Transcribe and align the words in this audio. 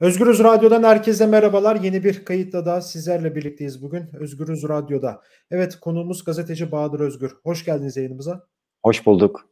Özgürüz 0.00 0.38
Radyo'dan 0.38 0.82
herkese 0.82 1.26
merhabalar. 1.26 1.76
Yeni 1.76 2.04
bir 2.04 2.24
kayıtla 2.24 2.66
da 2.66 2.80
sizlerle 2.80 3.34
birlikteyiz 3.34 3.82
bugün. 3.82 4.10
Özgürüz 4.12 4.68
Radyo'da. 4.68 5.22
Evet 5.50 5.80
konuğumuz 5.80 6.24
gazeteci 6.24 6.72
Bahadır 6.72 7.00
Özgür. 7.00 7.32
Hoş 7.42 7.64
geldiniz 7.64 7.96
yayınımıza. 7.96 8.46
Hoş 8.82 9.06
bulduk. 9.06 9.48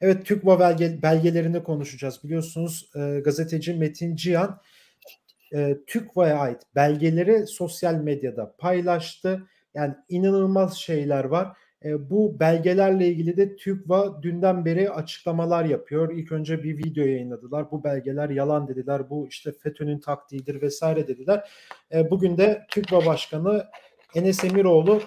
Evet 0.00 0.26
TÜGVA 0.26 0.60
belge, 0.60 1.02
belgelerini 1.02 1.62
konuşacağız. 1.62 2.24
Biliyorsunuz 2.24 2.90
e, 2.96 3.20
gazeteci 3.24 3.74
Metin 3.74 4.16
Cihan 4.16 4.60
e, 5.54 5.76
TÜGVA'ya 5.86 6.38
ait 6.38 6.62
belgeleri 6.74 7.46
sosyal 7.46 7.94
medyada 7.94 8.54
paylaştı. 8.58 9.42
Yani 9.74 9.94
inanılmaz 10.08 10.76
şeyler 10.76 11.24
var. 11.24 11.56
E, 11.84 12.10
bu 12.10 12.40
belgelerle 12.40 13.08
ilgili 13.08 13.36
de 13.36 13.56
TÜGVA 13.56 14.22
dünden 14.22 14.64
beri 14.64 14.90
açıklamalar 14.90 15.64
yapıyor. 15.64 16.12
İlk 16.14 16.32
önce 16.32 16.62
bir 16.62 16.78
video 16.78 17.04
yayınladılar. 17.04 17.70
Bu 17.70 17.84
belgeler 17.84 18.30
yalan 18.30 18.68
dediler. 18.68 19.10
Bu 19.10 19.28
işte 19.28 19.52
FETÖ'nün 19.52 19.98
taktiğidir 19.98 20.62
vesaire 20.62 21.08
dediler. 21.08 21.50
E, 21.94 22.10
bugün 22.10 22.38
de 22.38 22.66
TÜGVA 22.70 23.06
Başkanı 23.06 23.66
Enes 24.14 24.44
Emiroğlu, 24.44 25.02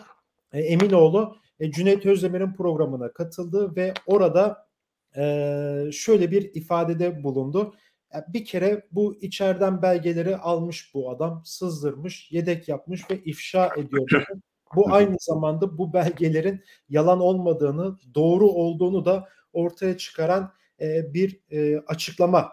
e, 0.54 0.60
Eminoğlu 0.60 1.38
e, 1.60 1.72
Cüneyt 1.72 2.06
Özdemir'in 2.06 2.54
programına 2.54 3.14
katıldı 3.14 3.76
ve 3.76 3.94
orada 4.06 4.68
e, 5.18 5.24
şöyle 5.92 6.32
bir 6.32 6.56
ifadede 6.56 7.24
bulundu. 7.24 7.76
Bir 8.28 8.46
kere 8.46 8.88
bu 8.92 9.16
içeriden 9.22 9.82
belgeleri 9.82 10.38
almış 10.38 10.94
bu 10.94 11.12
adam, 11.12 11.42
sızdırmış, 11.46 12.32
yedek 12.32 12.68
yapmış 12.68 13.12
ve 13.12 13.24
ifşa 13.24 13.70
ediyor. 13.78 14.26
Bu 14.76 14.94
aynı 14.94 15.16
zamanda 15.20 15.78
bu 15.78 15.94
belgelerin 15.94 16.64
yalan 16.90 17.20
olmadığını, 17.20 17.98
doğru 18.16 18.48
olduğunu 18.48 19.06
da 19.06 19.28
ortaya 19.54 19.98
çıkaran 19.98 20.54
e, 20.82 21.14
bir 21.14 21.42
e, 21.52 21.80
açıklama. 21.88 22.52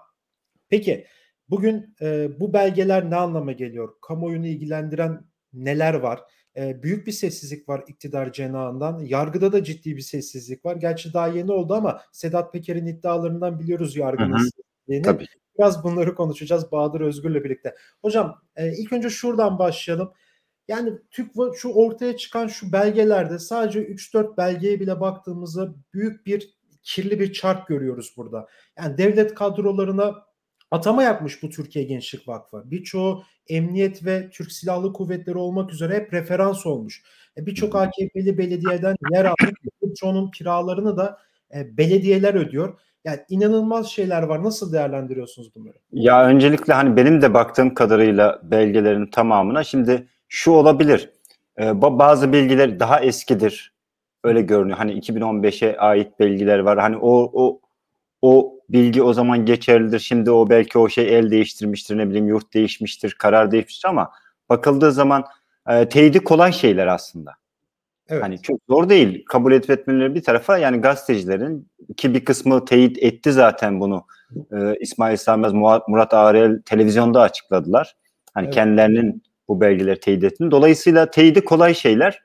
Peki 0.68 1.06
bugün 1.50 1.94
e, 2.00 2.28
bu 2.40 2.52
belgeler 2.52 3.10
ne 3.10 3.16
anlama 3.16 3.52
geliyor? 3.52 3.94
Kamuoyunu 4.02 4.46
ilgilendiren 4.46 5.24
neler 5.52 5.94
var? 5.94 6.20
E, 6.56 6.82
büyük 6.82 7.06
bir 7.06 7.12
sessizlik 7.12 7.68
var 7.68 7.84
iktidar 7.88 8.32
cenahından. 8.32 8.98
Yargıda 8.98 9.52
da 9.52 9.64
ciddi 9.64 9.96
bir 9.96 10.02
sessizlik 10.02 10.64
var. 10.64 10.76
Gerçi 10.76 11.12
daha 11.12 11.28
yeni 11.28 11.52
oldu 11.52 11.74
ama 11.74 12.00
Sedat 12.12 12.52
Peker'in 12.52 12.86
iddialarından 12.86 13.60
biliyoruz 13.60 13.96
yargının 13.96 14.36
sessizliğini. 14.36 15.02
Tabii. 15.02 15.26
Biraz 15.58 15.84
bunları 15.84 16.14
konuşacağız 16.14 16.72
Bahadır 16.72 17.00
Özgür'le 17.00 17.44
birlikte. 17.44 17.74
Hocam 18.02 18.42
e, 18.56 18.72
ilk 18.76 18.92
önce 18.92 19.10
şuradan 19.10 19.58
başlayalım. 19.58 20.12
Yani 20.68 20.92
Türk 21.10 21.32
şu 21.56 21.68
ortaya 21.68 22.16
çıkan 22.16 22.46
şu 22.46 22.72
belgelerde 22.72 23.38
sadece 23.38 23.82
3-4 23.82 24.36
belgeye 24.36 24.80
bile 24.80 25.00
baktığımızda 25.00 25.74
büyük 25.94 26.26
bir 26.26 26.56
kirli 26.82 27.20
bir 27.20 27.32
çark 27.32 27.68
görüyoruz 27.68 28.14
burada. 28.16 28.46
Yani 28.78 28.98
devlet 28.98 29.34
kadrolarına 29.34 30.26
atama 30.70 31.02
yapmış 31.02 31.42
bu 31.42 31.50
Türkiye 31.50 31.84
Gençlik 31.84 32.28
Vakfı. 32.28 32.70
Birçoğu 32.70 33.22
emniyet 33.48 34.04
ve 34.04 34.30
Türk 34.30 34.52
Silahlı 34.52 34.92
Kuvvetleri 34.92 35.38
olmak 35.38 35.72
üzere 35.72 35.94
hep 35.94 36.12
referans 36.12 36.66
olmuş. 36.66 37.02
E, 37.36 37.46
Birçok 37.46 37.76
AKP'li 37.76 38.38
belediyeden 38.38 38.96
yer 39.12 39.24
almış. 39.24 39.54
Birçoğunun 39.82 40.30
kiralarını 40.30 40.96
da 40.96 41.18
e, 41.54 41.76
belediyeler 41.76 42.34
ödüyor. 42.34 42.80
Yani 43.04 43.20
inanılmaz 43.28 43.86
şeyler 43.86 44.22
var. 44.22 44.44
Nasıl 44.44 44.72
değerlendiriyorsunuz 44.72 45.54
bunları? 45.54 45.76
Ya 45.92 46.26
öncelikle 46.26 46.72
hani 46.72 46.96
benim 46.96 47.22
de 47.22 47.34
baktığım 47.34 47.74
kadarıyla 47.74 48.40
belgelerin 48.42 49.06
tamamına 49.06 49.64
şimdi 49.64 50.08
şu 50.28 50.50
olabilir. 50.50 51.10
E, 51.58 51.82
bazı 51.82 52.32
bilgiler 52.32 52.80
daha 52.80 53.00
eskidir. 53.00 53.72
Öyle 54.24 54.42
görünüyor. 54.42 54.78
Hani 54.78 55.00
2015'e 55.00 55.76
ait 55.76 56.20
bilgiler 56.20 56.58
var. 56.58 56.78
Hani 56.78 56.96
o 56.96 57.30
o 57.32 57.60
o 58.22 58.56
bilgi 58.68 59.02
o 59.02 59.12
zaman 59.12 59.44
geçerlidir. 59.44 59.98
Şimdi 59.98 60.30
o 60.30 60.50
belki 60.50 60.78
o 60.78 60.88
şey 60.88 61.18
el 61.18 61.30
değiştirmiştir, 61.30 61.98
ne 61.98 62.08
bileyim 62.08 62.28
yurt 62.28 62.54
değişmiştir, 62.54 63.14
karar 63.18 63.50
değişmiştir 63.50 63.88
ama 63.88 64.10
bakıldığı 64.48 64.92
zaman 64.92 65.24
e, 65.68 65.88
teyidi 65.88 66.20
kolay 66.20 66.52
şeyler 66.52 66.86
aslında. 66.86 67.32
Evet. 68.08 68.22
Hani 68.22 68.42
çok 68.42 68.60
zor 68.68 68.88
değil. 68.88 69.24
Kabul 69.24 69.52
etmetmeleri 69.52 70.14
bir 70.14 70.22
tarafa 70.22 70.58
yani 70.58 70.80
gazetecilerin 70.80 71.68
ki 71.96 72.14
bir 72.14 72.24
kısmı 72.24 72.64
teyit 72.64 73.02
etti 73.02 73.32
zaten 73.32 73.80
bunu. 73.80 74.06
E, 74.52 74.76
İsmail 74.80 75.16
Sönmez, 75.16 75.52
Murat 75.52 76.14
Ağrel 76.14 76.62
televizyonda 76.62 77.20
açıkladılar. 77.20 77.96
Hani 78.34 78.44
evet. 78.44 78.54
kendilerinin 78.54 79.22
bu 79.48 79.60
belgeleri 79.60 80.00
teyit 80.00 80.24
ettiğini. 80.24 80.50
Dolayısıyla 80.50 81.10
teyidi 81.10 81.44
kolay 81.44 81.74
şeyler. 81.74 82.22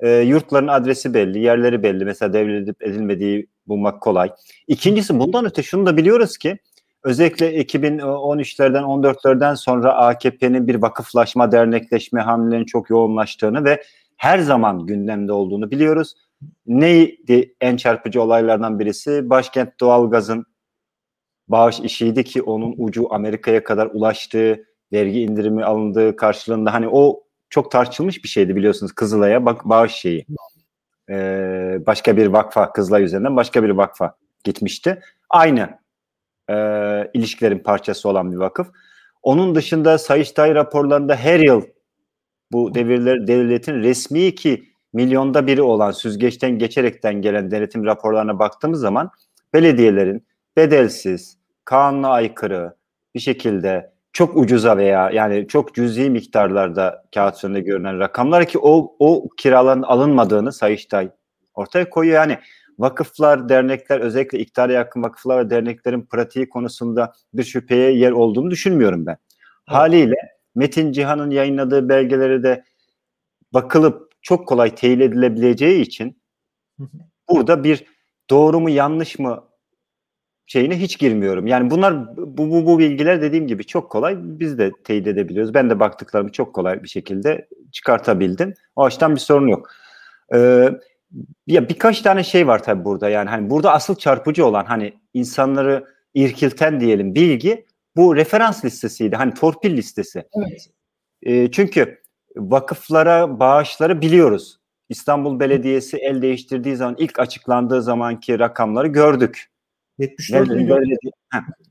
E, 0.00 0.10
yurtların 0.10 0.68
adresi 0.68 1.14
belli, 1.14 1.38
yerleri 1.38 1.82
belli. 1.82 2.04
Mesela 2.04 2.32
devredip 2.32 2.82
edilmediği 2.82 3.46
bulmak 3.66 4.00
kolay. 4.00 4.30
İkincisi 4.66 5.18
bundan 5.18 5.44
öte 5.44 5.62
şunu 5.62 5.86
da 5.86 5.96
biliyoruz 5.96 6.38
ki 6.38 6.58
özellikle 7.04 7.62
2013'lerden 7.62 8.82
14'lerden 8.82 9.54
sonra 9.54 9.94
AKP'nin 9.94 10.68
bir 10.68 10.74
vakıflaşma, 10.74 11.52
dernekleşme 11.52 12.20
hamlelerinin 12.20 12.66
çok 12.66 12.90
yoğunlaştığını 12.90 13.64
ve 13.64 13.82
her 14.16 14.38
zaman 14.38 14.86
gündemde 14.86 15.32
olduğunu 15.32 15.70
biliyoruz. 15.70 16.14
Neydi 16.66 17.54
en 17.60 17.76
çarpıcı 17.76 18.22
olaylardan 18.22 18.78
birisi? 18.78 19.30
Başkent 19.30 19.80
doğalgazın 19.80 20.46
bağış 21.48 21.80
işiydi 21.80 22.24
ki 22.24 22.42
onun 22.42 22.74
ucu 22.78 23.14
Amerika'ya 23.14 23.64
kadar 23.64 23.86
ulaştığı 23.92 24.64
vergi 24.92 25.20
indirimi 25.20 25.64
alındığı 25.64 26.16
karşılığında 26.16 26.74
hani 26.74 26.88
o 26.88 27.22
çok 27.50 27.70
tartışılmış 27.70 28.24
bir 28.24 28.28
şeydi 28.28 28.56
biliyorsunuz 28.56 28.92
Kızılay'a 28.92 29.46
bak 29.46 29.64
bağış 29.64 29.92
şeyi. 29.92 30.26
Ee, 31.10 31.78
başka 31.86 32.16
bir 32.16 32.26
vakfa 32.26 32.72
Kızılay 32.72 33.02
üzerinden 33.02 33.36
başka 33.36 33.62
bir 33.62 33.70
vakfa 33.70 34.16
gitmişti. 34.44 35.00
Aynı 35.30 35.78
e, 36.50 36.56
ilişkilerin 37.14 37.58
parçası 37.58 38.08
olan 38.08 38.32
bir 38.32 38.36
vakıf. 38.36 38.70
Onun 39.22 39.54
dışında 39.54 39.98
Sayıştay 39.98 40.54
raporlarında 40.54 41.16
her 41.16 41.40
yıl 41.40 41.62
bu 42.52 42.74
devirler 42.74 43.26
devletin 43.26 43.74
resmi 43.74 44.34
ki 44.34 44.64
milyonda 44.92 45.46
biri 45.46 45.62
olan 45.62 45.90
süzgeçten 45.90 46.58
geçerekten 46.58 47.22
gelen 47.22 47.50
denetim 47.50 47.84
raporlarına 47.84 48.38
baktığımız 48.38 48.80
zaman 48.80 49.10
belediyelerin 49.54 50.26
bedelsiz, 50.56 51.38
kanuna 51.64 52.08
aykırı 52.08 52.76
bir 53.14 53.20
şekilde 53.20 53.91
çok 54.12 54.36
ucuza 54.36 54.76
veya 54.76 55.10
yani 55.10 55.48
çok 55.48 55.74
cüzi 55.74 56.10
miktarlarda 56.10 57.04
kağıt 57.14 57.36
üzerinde 57.36 57.60
görünen 57.60 57.98
rakamlar 57.98 58.46
ki 58.46 58.58
o, 58.58 58.96
o 58.98 59.28
kiraların 59.36 59.82
alınmadığını 59.82 60.52
Sayıştay 60.52 61.10
ortaya 61.54 61.90
koyuyor. 61.90 62.16
Yani 62.16 62.38
vakıflar, 62.78 63.48
dernekler 63.48 64.00
özellikle 64.00 64.38
iktidara 64.38 64.72
yakın 64.72 65.02
vakıflar 65.02 65.44
ve 65.44 65.50
derneklerin 65.50 66.02
pratiği 66.02 66.48
konusunda 66.48 67.12
bir 67.34 67.44
şüpheye 67.44 67.92
yer 67.92 68.10
olduğunu 68.10 68.50
düşünmüyorum 68.50 69.06
ben. 69.06 69.16
Evet. 69.68 69.78
Haliyle 69.78 70.16
Metin 70.54 70.92
Cihan'ın 70.92 71.30
yayınladığı 71.30 71.88
belgeleri 71.88 72.42
de 72.42 72.64
bakılıp 73.52 74.12
çok 74.22 74.48
kolay 74.48 74.74
teyit 74.74 75.00
edilebileceği 75.00 75.80
için 75.80 76.22
burada 77.28 77.64
bir 77.64 77.84
doğru 78.30 78.60
mu 78.60 78.70
yanlış 78.70 79.18
mı 79.18 79.44
şeyine 80.46 80.80
hiç 80.80 80.98
girmiyorum. 80.98 81.46
Yani 81.46 81.70
bunlar 81.70 82.16
bu, 82.16 82.50
bu, 82.50 82.66
bu 82.66 82.78
bilgiler 82.78 83.22
dediğim 83.22 83.46
gibi 83.46 83.64
çok 83.64 83.90
kolay. 83.90 84.16
Biz 84.18 84.58
de 84.58 84.72
teyit 84.84 85.06
edebiliyoruz. 85.06 85.54
Ben 85.54 85.70
de 85.70 85.80
baktıklarımı 85.80 86.32
çok 86.32 86.54
kolay 86.54 86.82
bir 86.82 86.88
şekilde 86.88 87.48
çıkartabildim. 87.72 88.54
O 88.76 88.84
açıdan 88.84 89.14
bir 89.14 89.20
sorun 89.20 89.48
yok. 89.48 89.70
Ee, 90.34 90.70
ya 91.46 91.68
birkaç 91.68 92.02
tane 92.02 92.24
şey 92.24 92.46
var 92.46 92.62
tabii 92.62 92.84
burada. 92.84 93.08
Yani 93.08 93.30
hani 93.30 93.50
burada 93.50 93.72
asıl 93.72 93.94
çarpıcı 93.94 94.46
olan 94.46 94.64
hani 94.64 94.92
insanları 95.14 95.84
irkilten 96.14 96.80
diyelim 96.80 97.14
bilgi 97.14 97.66
bu 97.96 98.16
referans 98.16 98.64
listesiydi. 98.64 99.16
Hani 99.16 99.34
torpil 99.34 99.76
listesi. 99.76 100.24
Evet. 100.34 100.70
E, 101.22 101.50
çünkü 101.50 101.98
vakıflara 102.36 103.40
bağışları 103.40 104.00
biliyoruz. 104.00 104.58
İstanbul 104.88 105.40
Belediyesi 105.40 105.96
el 105.96 106.22
değiştirdiği 106.22 106.76
zaman 106.76 106.96
ilk 106.98 107.18
açıklandığı 107.18 107.82
zamanki 107.82 108.38
rakamları 108.38 108.88
gördük. 108.88 109.51
74 109.98 110.48
nelerin, 110.48 110.68
devredil, 110.68 111.10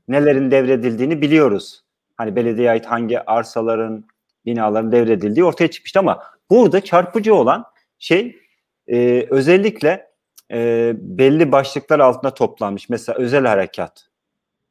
nelerin 0.08 0.50
devredildiğini 0.50 1.22
biliyoruz. 1.22 1.82
Hani 2.16 2.36
belediye 2.36 2.70
ait 2.70 2.86
hangi 2.86 3.20
arsaların, 3.20 4.04
binaların 4.46 4.92
devredildiği 4.92 5.44
ortaya 5.44 5.70
çıkmıştı 5.70 5.98
ama 5.98 6.22
burada 6.50 6.80
çarpıcı 6.80 7.34
olan 7.34 7.64
şey 7.98 8.36
e, 8.86 9.26
özellikle 9.30 10.06
e, 10.52 10.92
belli 10.96 11.52
başlıklar 11.52 12.00
altında 12.00 12.34
toplanmış. 12.34 12.88
Mesela 12.88 13.18
özel 13.18 13.46
harekat, 13.46 14.08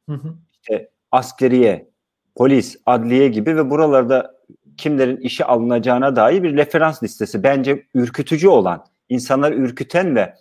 hı 0.08 0.14
hı. 0.14 0.34
işte 0.52 0.90
askeriye, 1.12 1.88
polis, 2.34 2.76
adliye 2.86 3.28
gibi 3.28 3.56
ve 3.56 3.70
buralarda 3.70 4.42
kimlerin 4.76 5.16
işe 5.16 5.44
alınacağına 5.44 6.16
dair 6.16 6.42
bir 6.42 6.56
referans 6.56 7.02
listesi. 7.02 7.42
Bence 7.42 7.86
ürkütücü 7.94 8.48
olan, 8.48 8.86
insanları 9.08 9.54
ürküten 9.54 10.16
ve 10.16 10.34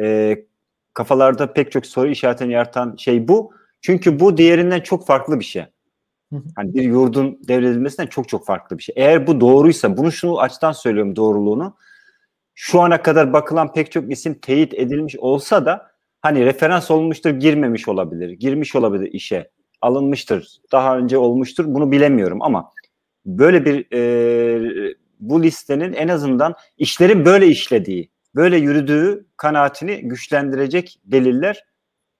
e, 0.00 0.36
kafalarda 0.98 1.52
pek 1.52 1.72
çok 1.72 1.86
soru 1.86 2.08
işaretini 2.08 2.52
yaratan 2.52 2.96
şey 2.96 3.28
bu. 3.28 3.52
Çünkü 3.80 4.20
bu 4.20 4.36
diğerinden 4.36 4.80
çok 4.80 5.06
farklı 5.06 5.40
bir 5.40 5.44
şey. 5.44 5.64
Hani 6.56 6.74
bir 6.74 6.82
yurdun 6.82 7.38
devredilmesinden 7.48 8.06
çok 8.06 8.28
çok 8.28 8.46
farklı 8.46 8.78
bir 8.78 8.82
şey. 8.82 8.94
Eğer 8.98 9.26
bu 9.26 9.40
doğruysa, 9.40 9.96
bunu 9.96 10.12
şunu 10.12 10.40
açıdan 10.40 10.72
söylüyorum 10.72 11.16
doğruluğunu. 11.16 11.76
Şu 12.54 12.80
ana 12.80 13.02
kadar 13.02 13.32
bakılan 13.32 13.72
pek 13.72 13.92
çok 13.92 14.12
isim 14.12 14.34
teyit 14.34 14.74
edilmiş 14.74 15.16
olsa 15.18 15.66
da 15.66 15.90
hani 16.20 16.44
referans 16.44 16.90
olmuştur 16.90 17.30
girmemiş 17.30 17.88
olabilir, 17.88 18.30
girmiş 18.30 18.76
olabilir 18.76 19.12
işe. 19.12 19.50
alınmıştır. 19.80 20.60
Daha 20.72 20.98
önce 20.98 21.18
olmuştur. 21.18 21.64
Bunu 21.68 21.92
bilemiyorum 21.92 22.42
ama 22.42 22.72
böyle 23.26 23.64
bir 23.64 23.86
e, 23.92 24.94
bu 25.20 25.42
listenin 25.42 25.92
en 25.92 26.08
azından 26.08 26.54
işlerin 26.78 27.24
böyle 27.24 27.46
işlediği, 27.46 28.10
böyle 28.38 28.56
yürüdüğü 28.56 29.26
kanaatini 29.36 30.00
güçlendirecek 30.00 31.00
deliller 31.04 31.64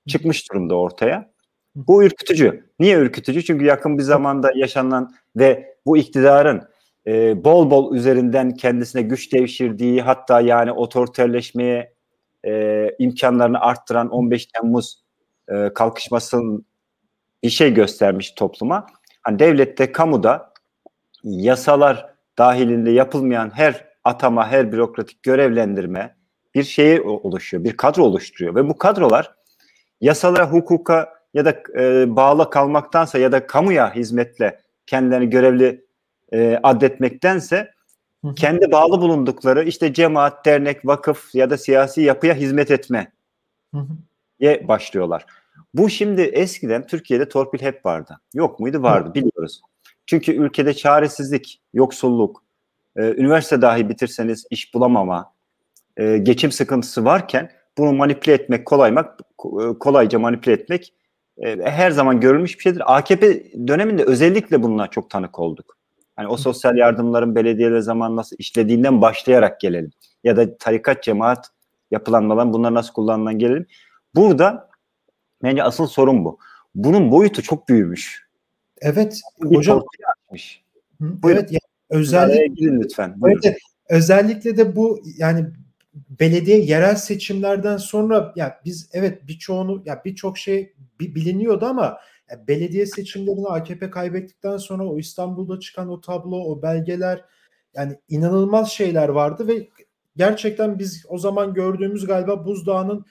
çıkmış 0.08 0.50
durumda 0.50 0.74
ortaya. 0.74 1.30
Bu 1.74 2.04
ürkütücü. 2.04 2.64
Niye 2.80 2.96
ürkütücü? 2.96 3.44
Çünkü 3.44 3.64
yakın 3.64 3.98
bir 3.98 4.02
zamanda 4.02 4.50
yaşanan 4.54 5.14
ve 5.36 5.76
bu 5.86 5.96
iktidarın 5.96 6.62
e, 7.06 7.44
bol 7.44 7.70
bol 7.70 7.94
üzerinden 7.96 8.54
kendisine 8.54 9.02
güç 9.02 9.32
devşirdiği 9.32 10.02
hatta 10.02 10.40
yani 10.40 10.72
otoriterleşmeye 10.72 11.92
e, 12.46 12.86
imkanlarını 12.98 13.60
arttıran 13.60 14.08
15 14.08 14.46
Temmuz 14.46 15.02
e, 15.48 15.70
kalkışmasının 15.74 16.66
bir 17.42 17.50
şey 17.50 17.74
göstermiş 17.74 18.30
topluma. 18.30 18.86
Hani 19.22 19.38
devlette, 19.38 19.92
kamuda 19.92 20.52
yasalar 21.24 22.14
dahilinde 22.38 22.90
yapılmayan 22.90 23.50
her 23.54 23.87
atama, 24.08 24.48
her 24.48 24.72
bürokratik 24.72 25.22
görevlendirme 25.22 26.16
bir 26.54 26.64
şeyi 26.64 27.00
oluşuyor, 27.00 27.64
bir 27.64 27.76
kadro 27.76 28.02
oluşturuyor 28.04 28.54
ve 28.54 28.68
bu 28.68 28.78
kadrolar 28.78 29.34
yasalara, 30.00 30.52
hukuka 30.52 31.18
ya 31.34 31.44
da 31.44 31.62
e, 31.80 32.16
bağlı 32.16 32.50
kalmaktansa 32.50 33.18
ya 33.18 33.32
da 33.32 33.46
kamuya 33.46 33.94
hizmetle 33.94 34.60
kendilerini 34.86 35.30
görevli 35.30 35.84
e, 36.32 36.60
adetmektense 36.62 37.74
kendi 38.36 38.72
bağlı 38.72 39.00
bulundukları 39.00 39.64
işte 39.64 39.94
cemaat, 39.94 40.46
dernek, 40.46 40.86
vakıf 40.86 41.34
ya 41.34 41.50
da 41.50 41.58
siyasi 41.58 42.02
yapıya 42.02 42.34
hizmet 42.34 42.70
etme 42.70 43.12
ye 44.40 44.68
başlıyorlar. 44.68 45.26
Bu 45.74 45.90
şimdi 45.90 46.22
eskiden 46.22 46.86
Türkiye'de 46.86 47.28
torpil 47.28 47.60
hep 47.60 47.86
vardı. 47.86 48.20
Yok 48.34 48.60
muydu? 48.60 48.82
Vardı 48.82 49.14
biliyoruz. 49.14 49.60
Çünkü 50.06 50.32
ülkede 50.32 50.74
çaresizlik, 50.74 51.60
yoksulluk, 51.74 52.42
e, 52.98 53.02
üniversite 53.02 53.62
dahi 53.62 53.88
bitirseniz 53.88 54.46
iş 54.50 54.74
bulamama, 54.74 55.32
e, 55.96 56.18
geçim 56.18 56.52
sıkıntısı 56.52 57.04
varken 57.04 57.50
bunu 57.78 57.92
manipüle 57.92 58.34
etmek, 58.34 58.66
kolaymak, 58.66 59.20
e, 59.44 59.78
kolayca 59.78 60.18
manipüle 60.18 60.54
etmek 60.54 60.92
e, 61.38 61.70
her 61.70 61.90
zaman 61.90 62.20
görülmüş 62.20 62.58
bir 62.58 62.62
şeydir. 62.62 62.96
AKP 62.96 63.52
döneminde 63.68 64.04
özellikle 64.04 64.62
bununla 64.62 64.86
çok 64.86 65.10
tanık 65.10 65.38
olduk. 65.38 65.76
Hani 66.16 66.28
o 66.28 66.36
sosyal 66.36 66.76
yardımların 66.76 67.34
belediyeler 67.34 67.80
zaman 67.80 68.16
nasıl 68.16 68.36
işlediğinden 68.38 69.02
başlayarak 69.02 69.60
gelelim. 69.60 69.90
Ya 70.24 70.36
da 70.36 70.58
tarikat, 70.58 71.02
cemaat 71.02 71.50
yapılanmadan 71.90 72.52
bunlar 72.52 72.74
nasıl 72.74 72.92
kullanılan 72.92 73.38
gelelim. 73.38 73.66
Burada 74.14 74.70
bence 75.42 75.62
asıl 75.62 75.86
sorun 75.86 76.24
bu. 76.24 76.38
Bunun 76.74 77.10
boyutu 77.12 77.42
çok 77.42 77.68
büyümüş. 77.68 78.28
Evet 78.80 79.20
hocam. 79.42 79.82
Açmış. 80.26 80.62
evet 81.24 81.52
yani 81.52 81.67
özellikle 81.90 82.66
lütfen. 82.66 83.16
Evet, 83.26 83.58
özellikle 83.88 84.56
de 84.56 84.76
bu 84.76 85.00
yani 85.16 85.46
belediye 86.20 86.60
yerel 86.60 86.96
seçimlerden 86.96 87.76
sonra 87.76 88.32
ya 88.36 88.60
biz 88.64 88.90
evet 88.92 89.28
birçoğunu 89.28 89.82
ya 89.84 90.02
birçok 90.04 90.38
şey 90.38 90.74
biliniyordu 91.00 91.66
ama 91.66 91.98
ya 92.30 92.48
belediye 92.48 92.86
seçimlerini 92.86 93.46
AKP 93.48 93.90
kaybettikten 93.90 94.56
sonra 94.56 94.86
o 94.86 94.98
İstanbul'da 94.98 95.60
çıkan 95.60 95.88
o 95.88 96.00
tablo, 96.00 96.36
o 96.36 96.62
belgeler 96.62 97.24
yani 97.74 97.96
inanılmaz 98.08 98.70
şeyler 98.70 99.08
vardı 99.08 99.48
ve 99.48 99.68
gerçekten 100.16 100.78
biz 100.78 101.04
o 101.08 101.18
zaman 101.18 101.54
gördüğümüz 101.54 102.06
galiba 102.06 102.46
buzdağının 102.46 103.04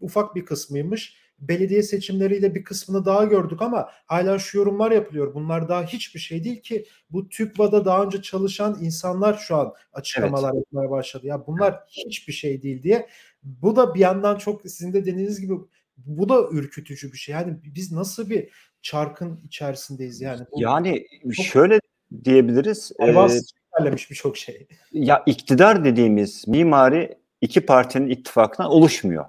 ufak 0.00 0.34
bir 0.34 0.44
kısmıymış 0.44 1.25
belediye 1.38 1.82
seçimleriyle 1.82 2.54
bir 2.54 2.64
kısmını 2.64 3.04
daha 3.04 3.24
gördük 3.24 3.62
ama 3.62 3.88
hala 4.06 4.38
şu 4.38 4.58
yorumlar 4.58 4.90
yapılıyor. 4.90 5.34
Bunlar 5.34 5.68
daha 5.68 5.82
hiçbir 5.82 6.20
şey 6.20 6.44
değil 6.44 6.62
ki 6.62 6.86
bu 7.10 7.28
TÜKVA'da 7.28 7.84
daha 7.84 8.04
önce 8.04 8.22
çalışan 8.22 8.78
insanlar 8.80 9.34
şu 9.34 9.56
an 9.56 9.74
açıklamalar 9.92 10.52
evet. 10.54 10.64
yapmaya 10.66 10.90
başladı. 10.90 11.26
Ya 11.26 11.46
bunlar 11.46 11.80
hiçbir 11.88 12.32
şey 12.32 12.62
değil 12.62 12.82
diye. 12.82 13.08
Bu 13.42 13.76
da 13.76 13.94
bir 13.94 14.00
yandan 14.00 14.38
çok 14.38 14.62
sizin 14.62 14.92
de 14.92 15.04
dediğiniz 15.04 15.40
gibi 15.40 15.54
bu 15.96 16.28
da 16.28 16.48
ürkütücü 16.50 17.12
bir 17.12 17.18
şey. 17.18 17.32
Yani 17.32 17.56
biz 17.64 17.92
nasıl 17.92 18.30
bir 18.30 18.48
çarkın 18.82 19.40
içerisindeyiz 19.46 20.20
yani. 20.20 20.46
Bu 20.52 20.62
yani 20.62 21.06
şöyle 21.42 21.80
diyebiliriz. 22.24 22.92
Ilerlemiş 23.00 24.10
birçok 24.10 24.36
şey. 24.36 24.66
Ya 24.92 25.22
iktidar 25.26 25.84
dediğimiz 25.84 26.48
mimari 26.48 27.18
iki 27.40 27.60
partinin 27.60 28.08
ittifakından 28.08 28.70
oluşmuyor. 28.70 29.24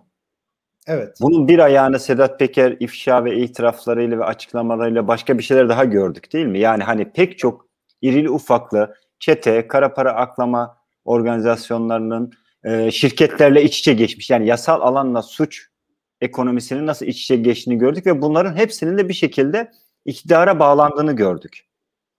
Evet. 0.87 1.17
Bunun 1.21 1.47
bir 1.47 1.59
ayağını 1.59 1.99
Sedat 1.99 2.39
Peker 2.39 2.75
ifşa 2.79 3.25
ve 3.25 3.37
itiraflarıyla 3.37 4.19
ve 4.19 4.23
açıklamalarıyla 4.23 5.07
başka 5.07 5.37
bir 5.37 5.43
şeyler 5.43 5.69
daha 5.69 5.85
gördük 5.85 6.33
değil 6.33 6.45
mi? 6.45 6.59
Yani 6.59 6.83
hani 6.83 7.11
pek 7.11 7.37
çok 7.37 7.67
irili 8.01 8.29
ufaklı 8.29 8.95
çete, 9.19 9.67
kara 9.67 9.93
para 9.93 10.13
aklama 10.13 10.77
organizasyonlarının 11.05 12.31
e, 12.63 12.91
şirketlerle 12.91 13.63
iç 13.63 13.79
içe 13.79 13.93
geçmiş. 13.93 14.29
Yani 14.29 14.47
yasal 14.47 14.81
alanla 14.81 15.21
suç 15.21 15.67
ekonomisinin 16.21 16.87
nasıl 16.87 17.05
iç 17.05 17.21
içe 17.21 17.35
geçtiğini 17.35 17.77
gördük 17.77 18.05
ve 18.05 18.21
bunların 18.21 18.55
hepsinin 18.55 18.97
de 18.97 19.09
bir 19.09 19.13
şekilde 19.13 19.71
iktidara 20.05 20.59
bağlandığını 20.59 21.13
gördük. 21.13 21.67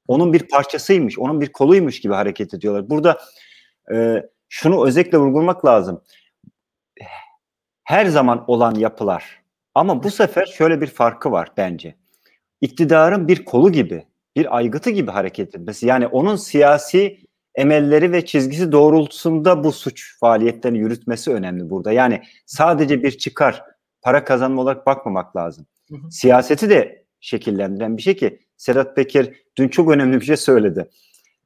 Onun 0.09 0.33
bir 0.33 0.49
parçasıymış, 0.49 1.19
onun 1.19 1.41
bir 1.41 1.53
koluymuş 1.53 2.01
gibi 2.01 2.15
hareket 2.15 2.55
ediyorlar. 2.55 2.91
Burada 2.91 3.19
e, 3.95 4.23
şunu 4.49 4.87
özellikle 4.87 5.19
vurgulamak 5.19 5.65
lazım 5.65 6.03
her 7.89 8.07
zaman 8.07 8.45
olan 8.47 8.75
yapılar. 8.75 9.43
Ama 9.75 10.03
bu 10.03 10.11
sefer 10.11 10.47
şöyle 10.47 10.81
bir 10.81 10.87
farkı 10.87 11.33
var 11.33 11.53
bence. 11.57 11.95
İktidarın 12.61 13.29
bir 13.29 13.45
kolu 13.45 13.73
gibi, 13.73 14.05
bir 14.37 14.57
aygıtı 14.57 14.91
gibi 14.91 15.11
hareket 15.11 15.55
etmesi. 15.55 15.87
Yani 15.87 16.07
onun 16.07 16.37
siyasi 16.37 17.19
emelleri 17.55 18.13
ve 18.13 18.25
çizgisi 18.25 18.73
doğrultusunda 18.73 19.65
bu 19.65 19.73
suç 19.73 20.19
faaliyetlerini 20.21 20.79
yürütmesi 20.79 21.31
önemli 21.31 21.71
burada. 21.71 21.93
Yani 21.93 22.23
sadece 22.47 23.03
bir 23.03 23.11
çıkar, 23.11 23.65
para 24.03 24.25
kazanma 24.25 24.63
olarak 24.63 24.87
bakmamak 24.87 25.37
lazım. 25.37 25.67
Hı 25.91 25.95
hı. 25.95 26.11
Siyaseti 26.11 26.71
de 26.71 27.05
şekillendiren 27.21 27.97
bir 27.97 28.03
şey 28.03 28.17
ki 28.17 28.41
Sedat 28.57 28.97
Peker 28.97 29.35
dün 29.59 29.69
çok 29.69 29.91
önemli 29.91 30.21
bir 30.21 30.27
şey 30.27 30.37
söyledi. 30.37 30.91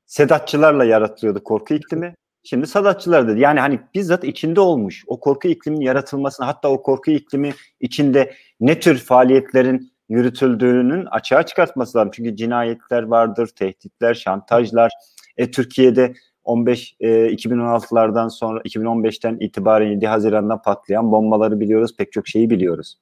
Sedatçılarla 0.06 0.84
yaratılıyordu 0.84 1.44
korku 1.44 1.74
iklimi. 1.74 2.14
Şimdi 2.44 2.66
Sadatçılar 2.66 3.28
dedi. 3.28 3.40
Yani 3.40 3.60
hani 3.60 3.80
bizzat 3.94 4.24
içinde 4.24 4.60
olmuş. 4.60 5.04
O 5.06 5.20
korku 5.20 5.48
ikliminin 5.48 5.84
yaratılmasına 5.84 6.46
hatta 6.46 6.68
o 6.68 6.82
korku 6.82 7.10
iklimi 7.10 7.52
içinde 7.80 8.34
ne 8.60 8.80
tür 8.80 8.98
faaliyetlerin 8.98 9.92
yürütüldüğünün 10.08 11.06
açığa 11.06 11.42
çıkartması 11.42 11.98
lazım. 11.98 12.10
Çünkü 12.14 12.36
cinayetler 12.36 13.02
vardır, 13.02 13.46
tehditler, 13.46 14.14
şantajlar. 14.14 14.92
E, 15.36 15.50
Türkiye'de 15.50 16.14
15 16.44 16.96
e, 17.00 17.08
2016'lardan 17.08 18.30
sonra 18.30 18.60
2015'ten 18.60 19.36
itibaren 19.40 19.90
7 19.90 20.06
Haziran'dan 20.06 20.62
patlayan 20.62 21.12
bombaları 21.12 21.60
biliyoruz, 21.60 21.96
pek 21.98 22.12
çok 22.12 22.28
şeyi 22.28 22.50
biliyoruz. 22.50 22.98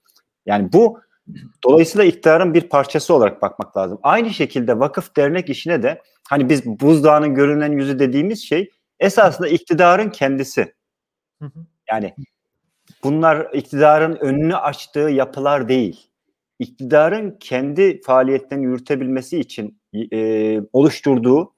Yani 0.46 0.72
bu 0.72 1.00
dolayısıyla 1.64 2.04
iktidarın 2.04 2.54
bir 2.54 2.68
parçası 2.68 3.14
olarak 3.14 3.42
bakmak 3.42 3.76
lazım. 3.76 3.98
Aynı 4.02 4.30
şekilde 4.30 4.78
vakıf 4.78 5.16
dernek 5.16 5.50
işine 5.50 5.82
de 5.82 6.02
hani 6.28 6.48
biz 6.48 6.66
buzdağının 6.66 7.34
görünen 7.34 7.72
yüzü 7.72 7.98
dediğimiz 7.98 8.44
şey 8.44 8.70
esasında 9.00 9.48
iktidarın 9.48 10.10
kendisi. 10.10 10.74
Yani 11.90 12.14
bunlar 13.04 13.48
iktidarın 13.52 14.16
önünü 14.16 14.56
açtığı 14.56 14.98
yapılar 14.98 15.68
değil. 15.68 16.10
İktidarın 16.58 17.36
kendi 17.40 18.00
faaliyetlerini 18.00 18.64
yürütebilmesi 18.64 19.40
için 19.40 19.80
e, 20.12 20.60
oluşturduğu, 20.72 21.54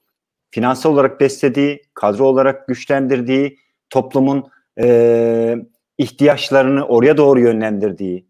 finansal 0.51 0.93
olarak 0.93 1.21
beslediği, 1.21 1.83
kadro 1.95 2.25
olarak 2.25 2.69
güçlendirdiği, 2.69 3.59
toplumun 3.91 4.51
e, 4.81 5.57
ihtiyaçlarını 5.99 6.87
oraya 6.87 7.17
doğru 7.17 7.41
yönlendirdiği, 7.41 8.27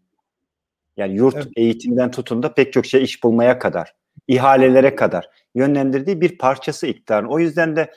yani 0.97 1.13
yurt 1.13 1.35
evet. 1.35 1.47
eğitimden 1.55 2.11
tutun 2.11 2.43
da 2.43 2.53
pek 2.53 2.73
çok 2.73 2.85
şey 2.85 3.03
iş 3.03 3.23
bulmaya 3.23 3.59
kadar, 3.59 3.95
ihalelere 4.27 4.95
kadar 4.95 5.29
yönlendirdiği 5.55 6.21
bir 6.21 6.37
parçası 6.37 6.87
iktidarın. 6.87 7.27
O 7.27 7.39
yüzden 7.39 7.75
de 7.75 7.91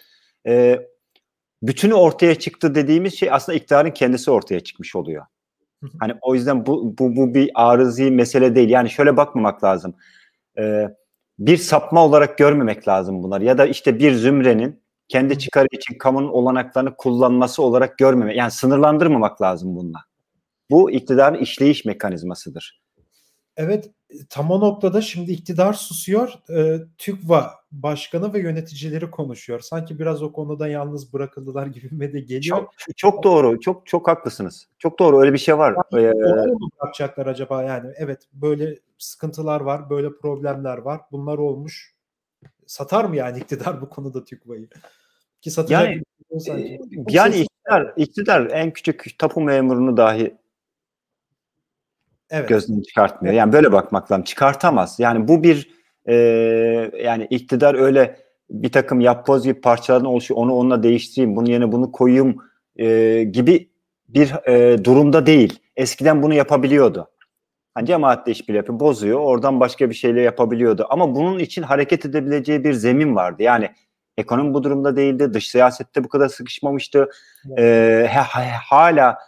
e, 0.47 0.81
bütünü 1.67 1.95
ortaya 1.95 2.35
çıktı 2.35 2.75
dediğimiz 2.75 3.19
şey 3.19 3.33
aslında 3.33 3.59
iktidarın 3.59 3.91
kendisi 3.91 4.31
ortaya 4.31 4.61
çıkmış 4.61 4.97
oluyor. 4.97 5.27
Hani 6.01 6.15
o 6.23 6.35
yüzden 6.35 6.67
bu, 6.67 6.99
bu, 6.99 7.17
bu 7.17 7.35
bir 7.35 7.51
arızi 7.55 8.11
mesele 8.11 8.55
değil. 8.55 8.69
Yani 8.69 8.91
şöyle 8.91 9.17
bakmamak 9.17 9.65
lazım. 9.65 9.95
Ee, 10.59 10.89
bir 11.39 11.57
sapma 11.57 12.05
olarak 12.05 12.39
görmemek 12.39 12.89
lazım 12.89 13.23
bunlar. 13.23 13.41
Ya 13.41 13.59
da 13.59 13.67
işte 13.67 13.99
bir 13.99 14.13
zümrenin 14.13 14.83
kendi 15.09 15.39
çıkarı 15.39 15.67
için 15.73 15.99
kamunun 15.99 16.29
olanaklarını 16.29 16.97
kullanması 16.97 17.63
olarak 17.63 17.99
görmemek. 17.99 18.37
Yani 18.37 18.51
sınırlandırmamak 18.51 19.43
lazım 19.43 19.77
bununla. 19.77 19.99
Bu 20.71 20.91
iktidarın 20.91 21.39
işleyiş 21.39 21.85
mekanizmasıdır. 21.85 22.81
Evet 23.57 23.91
tam 24.31 24.51
o 24.51 24.61
noktada 24.61 25.01
şimdi 25.01 25.33
iktidar 25.33 25.73
susuyor. 25.73 26.33
E, 26.51 26.79
TÜGVA 26.99 27.51
başkanı 27.73 28.35
ve 28.35 28.39
yöneticileri 28.39 29.11
konuşuyor. 29.11 29.61
Sanki 29.61 29.99
biraz 29.99 30.23
o 30.23 30.33
konuda 30.33 30.69
yalnız 30.69 31.13
bırakıldılar 31.13 31.67
gibi 31.67 32.13
de 32.13 32.21
geliyor. 32.21 32.57
Çok, 32.57 32.97
çok 32.97 33.25
doğru. 33.25 33.61
Çok 33.61 33.87
çok 33.87 34.09
haklısınız. 34.09 34.69
Çok 34.79 34.99
doğru. 34.99 35.21
Öyle 35.21 35.33
bir 35.33 35.39
şey 35.39 35.59
var. 35.59 35.75
Yani, 35.93 36.07
ee, 36.07 36.47
mu 36.47 36.71
bırakacaklar 36.81 37.27
acaba 37.27 37.63
yani? 37.63 37.93
Evet 37.97 38.23
böyle 38.33 38.79
sıkıntılar 38.99 39.61
var, 39.61 39.91
böyle 39.91 40.17
problemler 40.17 40.79
var. 40.79 41.01
Bunlar 41.13 41.39
olmuş. 41.39 41.97
Satar 42.67 43.05
mı 43.05 43.17
yani 43.17 43.39
iktidar 43.39 43.81
bu 43.81 43.89
konuda 43.89 44.25
TÜGVA'yı? 44.25 44.69
Ki 45.41 45.51
satacak 45.51 45.85
yani, 45.85 46.03
sanki. 46.41 46.81
Yani 47.09 47.37
iktidar, 47.37 47.93
iktidar 47.97 48.51
en 48.51 48.73
küçük 48.73 49.19
tapu 49.19 49.41
memurunu 49.41 49.97
dahi 49.97 50.37
evet. 52.31 52.49
gözünü 52.49 52.83
çıkartmıyor. 52.83 53.35
Yani 53.35 53.53
böyle 53.53 53.73
bakmak 53.73 54.13
lazım. 54.13 54.25
Çıkartamaz. 54.25 54.97
Yani 54.99 55.29
bu 55.29 55.43
bir 55.43 55.71
e, 56.07 56.15
yani 57.03 57.27
iktidar 57.31 57.75
öyle 57.75 58.17
bir 58.51 58.73
takım 58.73 59.01
yapboz 59.01 59.45
gibi 59.45 59.61
parçalardan 59.61 60.07
oluşuyor. 60.07 60.41
Onu 60.41 60.55
onunla 60.55 60.83
değiştireyim. 60.83 61.37
Bunun 61.37 61.47
yerine 61.47 61.73
bunu 61.73 61.93
koyayım 61.93 62.37
e, 62.77 63.23
gibi 63.25 63.71
bir 64.09 64.49
e, 64.49 64.85
durumda 64.85 65.27
değil. 65.27 65.59
Eskiden 65.77 66.23
bunu 66.23 66.35
yapabiliyordu. 66.35 67.09
Hani 67.75 67.87
cemaatle 67.87 68.33
işbirliği 68.33 68.57
yapıyor, 68.57 68.81
bozuyor. 68.81 69.21
Oradan 69.21 69.61
başka 69.61 69.91
bir 69.91 69.95
şeyle 69.95 70.21
yapabiliyordu. 70.21 70.87
Ama 70.91 71.15
bunun 71.15 71.39
için 71.39 71.63
hareket 71.63 72.07
edebileceği 72.07 72.65
bir 72.65 72.73
zemin 72.73 73.17
vardı. 73.17 73.43
Yani 73.43 73.71
ekonomi 74.17 74.55
bu 74.55 74.63
durumda 74.63 74.97
değildi. 74.97 75.35
Dış 75.35 75.49
siyasette 75.49 76.05
bu 76.05 76.09
kadar 76.09 76.29
sıkışmamıştı. 76.29 77.11
Evet. 77.49 77.59
Ee, 77.59 78.11
hala 78.69 79.19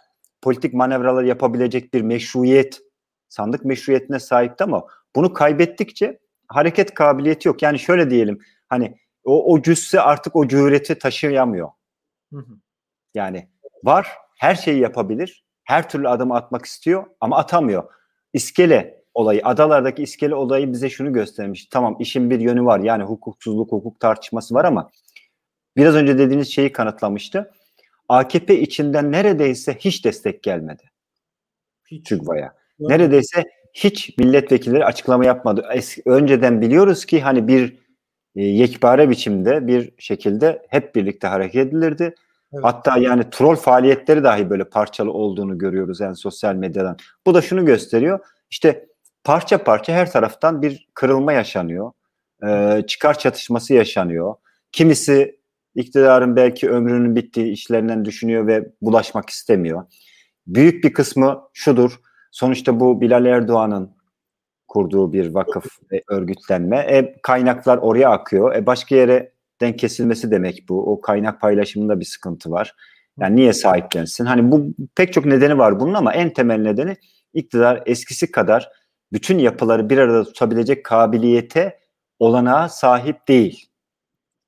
politik 0.41 0.73
manevralar 0.73 1.23
yapabilecek 1.23 1.93
bir 1.93 2.01
meşruiyet 2.01 2.81
sandık 3.29 3.65
meşruiyetine 3.65 4.19
sahipti 4.19 4.63
ama 4.63 4.87
bunu 5.15 5.33
kaybettikçe 5.33 6.19
hareket 6.47 6.93
kabiliyeti 6.93 7.47
yok. 7.47 7.61
Yani 7.61 7.79
şöyle 7.79 8.09
diyelim 8.09 8.39
hani 8.67 8.97
o, 9.23 9.53
o 9.53 9.61
cüsse 9.61 10.01
artık 10.01 10.35
o 10.35 10.47
cüreti 10.47 10.99
taşıyamıyor. 10.99 11.69
Hı 12.33 12.39
hı. 12.39 12.53
Yani 13.13 13.49
var 13.83 14.07
her 14.37 14.55
şeyi 14.55 14.79
yapabilir. 14.79 15.43
Her 15.63 15.89
türlü 15.89 16.09
adımı 16.09 16.35
atmak 16.35 16.65
istiyor 16.65 17.05
ama 17.21 17.37
atamıyor. 17.37 17.83
İskele 18.33 19.03
olayı, 19.13 19.41
adalardaki 19.43 20.03
iskele 20.03 20.35
olayı 20.35 20.73
bize 20.73 20.89
şunu 20.89 21.13
göstermiş. 21.13 21.65
Tamam 21.65 21.97
işin 21.99 22.29
bir 22.29 22.39
yönü 22.39 22.65
var. 22.65 22.79
Yani 22.79 23.03
hukuksuzluk, 23.03 23.71
hukuk 23.71 23.99
tartışması 23.99 24.53
var 24.53 24.65
ama 24.65 24.89
biraz 25.77 25.95
önce 25.95 26.17
dediğiniz 26.17 26.53
şeyi 26.53 26.71
kanıtlamıştı. 26.71 27.51
AKP 28.09 28.59
içinden 28.59 29.11
neredeyse 29.11 29.73
hiç 29.79 30.05
destek 30.05 30.43
gelmedi. 30.43 30.83
Hiç. 31.91 32.09
TÜGVA'ya. 32.09 32.55
Neredeyse 32.79 33.43
hiç 33.73 34.17
milletvekilleri 34.17 34.85
açıklama 34.85 35.25
yapmadı. 35.25 35.65
Es- 35.75 36.01
önceden 36.05 36.61
biliyoruz 36.61 37.05
ki 37.05 37.21
hani 37.21 37.47
bir 37.47 37.77
e, 38.35 38.43
yekpare 38.43 39.09
biçimde 39.09 39.67
bir 39.67 39.91
şekilde 39.97 40.65
hep 40.69 40.95
birlikte 40.95 41.27
hareket 41.27 41.67
edilirdi. 41.67 42.15
Evet. 42.53 42.63
Hatta 42.63 42.97
yani 42.97 43.29
troll 43.31 43.55
faaliyetleri 43.55 44.23
dahi 44.23 44.49
böyle 44.49 44.63
parçalı 44.63 45.11
olduğunu 45.11 45.57
görüyoruz 45.57 45.99
yani 45.99 46.15
sosyal 46.15 46.55
medyadan. 46.55 46.97
Bu 47.25 47.33
da 47.33 47.41
şunu 47.41 47.65
gösteriyor. 47.65 48.19
İşte 48.49 48.85
parça 49.23 49.63
parça 49.63 49.93
her 49.93 50.11
taraftan 50.11 50.61
bir 50.61 50.87
kırılma 50.93 51.33
yaşanıyor. 51.33 51.91
Ee, 52.47 52.83
çıkar 52.87 53.19
çatışması 53.19 53.73
yaşanıyor. 53.73 54.35
Kimisi 54.71 55.39
iktidarın 55.75 56.35
belki 56.35 56.69
ömrünün 56.69 57.15
bittiği 57.15 57.51
işlerinden 57.51 58.05
düşünüyor 58.05 58.47
ve 58.47 58.71
bulaşmak 58.81 59.29
istemiyor. 59.29 59.83
Büyük 60.47 60.83
bir 60.83 60.93
kısmı 60.93 61.41
şudur 61.53 61.99
Sonuçta 62.31 62.79
bu 62.79 63.01
Bilal 63.01 63.25
Erdoğan'ın 63.25 63.95
kurduğu 64.67 65.13
bir 65.13 65.33
vakıf 65.33 65.65
ve 65.91 66.03
örgütlenme. 66.09 66.77
E, 66.77 67.15
kaynaklar 67.23 67.77
oraya 67.77 68.09
akıyor. 68.09 68.55
E, 68.55 68.65
başka 68.65 68.95
yere 68.95 69.31
denk 69.61 69.79
kesilmesi 69.79 70.31
demek 70.31 70.65
bu. 70.69 70.91
O 70.91 71.01
kaynak 71.01 71.41
paylaşımında 71.41 71.99
bir 71.99 72.05
sıkıntı 72.05 72.51
var. 72.51 72.75
Yani 73.19 73.35
niye 73.35 73.53
sahiplensin? 73.53 74.25
Hani 74.25 74.51
bu 74.51 74.67
pek 74.95 75.13
çok 75.13 75.25
nedeni 75.25 75.57
var 75.57 75.79
bunun 75.79 75.93
ama 75.93 76.13
en 76.13 76.33
temel 76.33 76.59
nedeni 76.59 76.97
iktidar 77.33 77.83
eskisi 77.85 78.31
kadar 78.31 78.71
bütün 79.13 79.39
yapıları 79.39 79.89
bir 79.89 79.97
arada 79.97 80.23
tutabilecek 80.23 80.85
kabiliyete 80.85 81.79
olanağa 82.19 82.69
sahip 82.69 83.27
değil. 83.27 83.69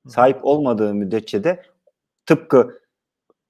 Sahip 0.08 0.38
olmadığı 0.46 0.94
müddetçe 0.94 1.44
de 1.44 1.64
tıpkı 2.26 2.82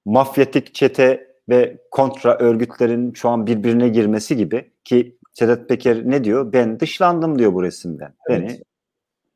mafyatik 0.04 0.74
çete 0.74 1.31
ve 1.48 1.78
kontra 1.90 2.38
örgütlerin 2.38 3.12
şu 3.12 3.28
an 3.28 3.46
birbirine 3.46 3.88
girmesi 3.88 4.36
gibi 4.36 4.70
ki 4.84 5.18
Sedat 5.32 5.68
Peker 5.68 6.10
ne 6.10 6.24
diyor? 6.24 6.52
Ben 6.52 6.80
dışlandım 6.80 7.38
diyor 7.38 7.54
bu 7.54 7.62
resimden. 7.62 8.14
Evet. 8.28 8.40
Beni 8.40 8.62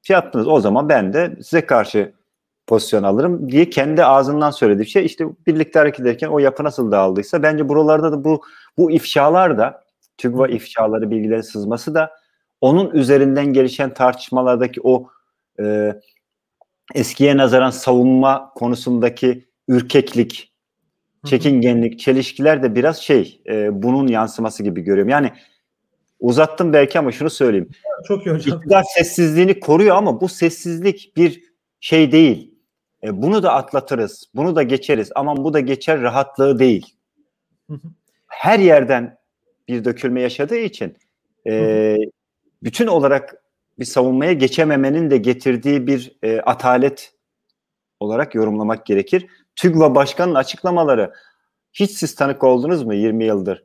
şey 0.02 0.14
yaptınız. 0.14 0.48
O 0.48 0.60
zaman 0.60 0.88
ben 0.88 1.12
de 1.12 1.36
size 1.36 1.66
karşı 1.66 2.12
pozisyon 2.66 3.02
alırım 3.02 3.50
diye 3.50 3.70
kendi 3.70 4.04
ağzından 4.04 4.50
söylediği 4.50 4.86
şey 4.86 5.06
işte 5.06 5.26
birlikte 5.46 5.78
hareket 5.78 6.00
ederken 6.00 6.28
o 6.28 6.38
yapı 6.38 6.64
nasıl 6.64 6.92
dağıldıysa 6.92 7.42
bence 7.42 7.68
buralarda 7.68 8.12
da 8.12 8.24
bu 8.24 8.42
bu 8.78 8.90
ifşalar 8.90 9.58
da 9.58 9.84
TÜGVA 10.18 10.48
ifşaları 10.48 11.10
bilgilerin 11.10 11.40
sızması 11.40 11.94
da 11.94 12.10
onun 12.60 12.90
üzerinden 12.90 13.46
gelişen 13.52 13.94
tartışmalardaki 13.94 14.80
o 14.84 15.08
e, 15.60 15.94
eskiye 16.94 17.36
nazaran 17.36 17.70
savunma 17.70 18.52
konusundaki 18.54 19.48
ürkeklik 19.68 20.52
çekingenlik, 21.24 21.98
çelişkiler 21.98 22.62
de 22.62 22.74
biraz 22.74 22.98
şey 22.98 23.40
e, 23.46 23.82
bunun 23.82 24.06
yansıması 24.06 24.62
gibi 24.62 24.80
görüyorum. 24.80 25.08
Yani 25.08 25.32
uzattım 26.20 26.72
belki 26.72 26.98
ama 26.98 27.12
şunu 27.12 27.30
söyleyeyim. 27.30 27.68
Çok 28.08 28.26
iyi 28.26 28.34
hocam. 28.34 28.58
İktidar 28.58 28.84
sessizliğini 28.96 29.60
koruyor 29.60 29.96
ama 29.96 30.20
bu 30.20 30.28
sessizlik 30.28 31.16
bir 31.16 31.42
şey 31.80 32.12
değil. 32.12 32.54
E, 33.02 33.22
bunu 33.22 33.42
da 33.42 33.52
atlatırız, 33.52 34.24
bunu 34.34 34.56
da 34.56 34.62
geçeriz. 34.62 35.10
Aman 35.14 35.36
bu 35.36 35.52
da 35.52 35.60
geçer 35.60 36.00
rahatlığı 36.02 36.58
değil. 36.58 36.94
Her 38.26 38.58
yerden 38.58 39.18
bir 39.68 39.84
dökülme 39.84 40.20
yaşadığı 40.20 40.56
için 40.56 40.96
e, 41.46 41.96
bütün 42.62 42.86
olarak 42.86 43.42
bir 43.78 43.84
savunmaya 43.84 44.32
geçememenin 44.32 45.10
de 45.10 45.16
getirdiği 45.16 45.86
bir 45.86 46.16
e, 46.22 46.40
atalet 46.40 47.12
olarak 48.00 48.34
yorumlamak 48.34 48.86
gerekir. 48.86 49.26
TÜGVA 49.56 49.94
Başkanı'nın 49.94 50.34
açıklamaları 50.34 51.12
hiç 51.72 51.90
siz 51.90 52.14
tanık 52.14 52.44
oldunuz 52.44 52.82
mu 52.82 52.94
20 52.94 53.24
yıldır? 53.24 53.64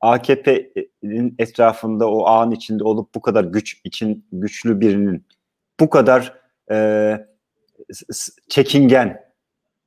AKP'nin 0.00 1.34
etrafında 1.38 2.10
o 2.10 2.26
ağın 2.26 2.50
içinde 2.50 2.84
olup 2.84 3.14
bu 3.14 3.20
kadar 3.20 3.44
güç 3.44 3.80
için 3.84 4.26
güçlü 4.32 4.80
birinin 4.80 5.26
bu 5.80 5.90
kadar 5.90 6.40
e, 6.70 7.16
çekingen 8.48 9.30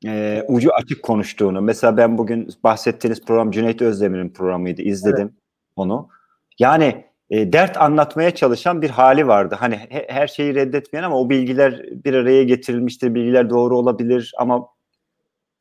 e, 0.06 0.44
ucu 0.48 0.74
açık 0.74 1.04
konuştuğunu. 1.04 1.62
Mesela 1.62 1.98
ben 1.98 2.18
bugün 2.18 2.50
bahsettiğiniz 2.64 3.26
program 3.26 3.52
Cüneyt 3.52 3.82
Özdemir'in 3.82 4.30
programıydı. 4.30 4.82
izledim 4.82 5.28
evet. 5.28 5.34
onu. 5.76 6.10
Yani 6.60 7.06
e, 7.30 7.54
dert 7.54 7.78
anlatmaya 7.78 8.36
çalışan 8.36 8.82
bir 8.82 8.90
hali 8.90 9.28
vardı. 9.28 9.56
Hani 9.60 9.76
he, 9.76 10.08
her 10.10 10.28
şeyi 10.28 10.56
reddetmeyen 10.56 11.04
ama 11.04 11.20
o 11.20 11.30
bilgiler 11.30 11.84
bir 12.06 12.14
araya 12.14 12.44
getirilmiştir. 12.44 13.16
Bilgiler 13.16 13.50
doğru 13.50 13.78
olabilir 13.78 14.34
ama 14.38 14.68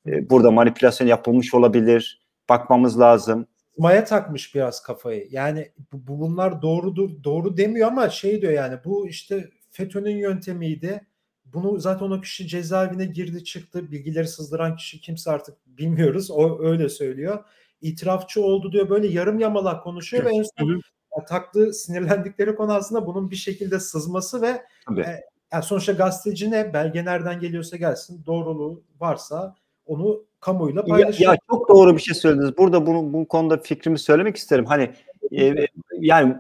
e, 0.07 0.31
burada 0.31 0.51
manipülasyon 0.51 1.09
yapılmış 1.09 1.55
olabilir. 1.55 2.23
Bakmamız 2.49 3.01
lazım. 3.01 3.47
Maya 3.79 4.05
takmış 4.05 4.55
biraz 4.55 4.83
kafayı. 4.83 5.29
Yani 5.31 5.73
bu, 5.93 6.19
bunlar 6.21 6.63
doğrudur, 6.63 7.25
doğru 7.25 7.57
demiyor 7.57 7.89
ama 7.89 8.11
şey 8.11 8.43
diyor 8.43 8.53
yani 8.53 8.79
bu 8.85 9.09
işte 9.09 9.49
FETÖ'nün 9.71 10.17
yöntemiydi. 10.17 11.07
Bunu 11.45 11.81
zaten 11.81 12.11
o 12.11 12.21
kişi 12.21 12.47
cezaevine 12.47 13.05
girdi 13.05 13.45
çıktı. 13.45 13.91
Bilgileri 13.91 14.29
sızdıran 14.29 14.77
kişi 14.77 15.01
kimse 15.01 15.31
artık 15.31 15.57
bilmiyoruz. 15.67 16.31
O 16.31 16.63
öyle 16.63 16.89
söylüyor. 16.89 17.45
İtirafçı 17.81 18.43
oldu 18.45 18.73
diyor. 18.73 18.89
Böyle 18.89 19.07
yarım 19.07 19.39
yamalak 19.39 19.85
konuşuyor 19.85 20.25
ve 20.25 20.31
en 20.31 20.45
son 20.59 20.83
taktığı 21.29 21.73
sinirlendikleri 21.73 22.55
konu 22.55 22.73
aslında 22.73 23.07
bunun 23.07 23.31
bir 23.31 23.37
şekilde 23.37 23.81
sızması 23.81 24.43
ve 24.43 24.63
e, 24.99 25.21
yani 25.53 25.63
sonuçta 25.63 25.93
gazeteci 25.93 26.51
ne 26.51 26.75
belge 26.75 27.05
nereden 27.05 27.41
geliyorsa 27.41 27.77
gelsin 27.77 28.23
doğruluğu 28.27 28.85
varsa 29.01 29.55
onu 29.87 30.25
kamuyla 30.41 30.85
paylaşıyor. 30.85 31.31
Ya, 31.31 31.35
ya 31.35 31.39
çok 31.51 31.69
doğru 31.69 31.97
bir 31.97 32.01
şey 32.03 32.15
söylediniz. 32.15 32.59
Burada 32.59 32.87
bunu 32.87 33.13
bu 33.13 33.29
konuda 33.29 33.57
fikrimi 33.57 33.99
söylemek 33.99 34.37
isterim. 34.37 34.65
Hani 34.65 34.91
e, 35.39 35.55
yani 36.01 36.37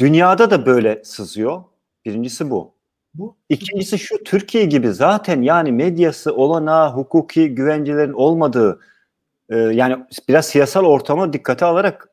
dünyada 0.00 0.50
da 0.50 0.66
böyle 0.66 1.04
sızıyor. 1.04 1.62
Birincisi 2.04 2.50
bu. 2.50 2.74
Bu. 3.14 3.36
İkincisi 3.48 3.98
şu 3.98 4.24
Türkiye 4.24 4.64
gibi 4.64 4.92
zaten 4.92 5.42
yani 5.42 5.72
medyası 5.72 6.34
olana 6.34 6.94
hukuki 6.94 7.54
güvencelerin 7.54 8.12
olmadığı 8.12 8.80
e, 9.50 9.56
yani 9.56 10.06
biraz 10.28 10.46
siyasal 10.46 10.84
ortamı 10.84 11.32
dikkate 11.32 11.64
alarak 11.64 12.08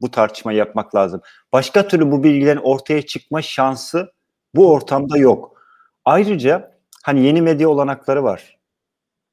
bu 0.00 0.10
tartışmayı 0.10 0.58
yapmak 0.58 0.94
lazım. 0.94 1.20
Başka 1.52 1.88
türlü 1.88 2.10
bu 2.10 2.24
bilgilerin 2.24 2.60
ortaya 2.60 3.02
çıkma 3.02 3.42
şansı 3.42 4.12
bu 4.54 4.72
ortamda 4.72 5.18
yok. 5.18 5.62
Ayrıca 6.04 6.78
hani 7.02 7.26
yeni 7.26 7.42
medya 7.42 7.68
olanakları 7.68 8.24
var. 8.24 8.58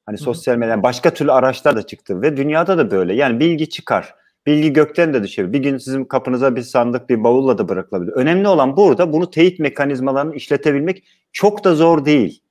Hani 0.06 0.18
sosyal 0.18 0.56
medya 0.56 0.82
başka 0.82 1.14
türlü 1.14 1.32
araçlar 1.32 1.76
da 1.76 1.82
çıktı 1.82 2.22
ve 2.22 2.36
dünyada 2.36 2.78
da 2.78 2.90
böyle. 2.90 3.14
Yani 3.14 3.40
bilgi 3.40 3.68
çıkar. 3.68 4.14
bilgi 4.46 4.72
gökten 4.72 5.14
de 5.14 5.22
düşebilir. 5.22 5.52
Bir 5.52 5.58
gün 5.62 5.78
sizin 5.78 6.04
kapınıza 6.04 6.56
bir 6.56 6.62
sandık 6.62 7.08
bir 7.08 7.24
bavulla 7.24 7.58
da 7.58 7.68
bırakılabilir. 7.68 8.12
Önemli 8.12 8.48
olan 8.48 8.76
burada 8.76 9.12
bunu 9.12 9.30
teyit 9.30 9.58
mekanizmalarını 9.58 10.34
işletebilmek 10.34 11.04
çok 11.32 11.64
da 11.64 11.74
zor 11.74 12.04
değil. 12.04 12.42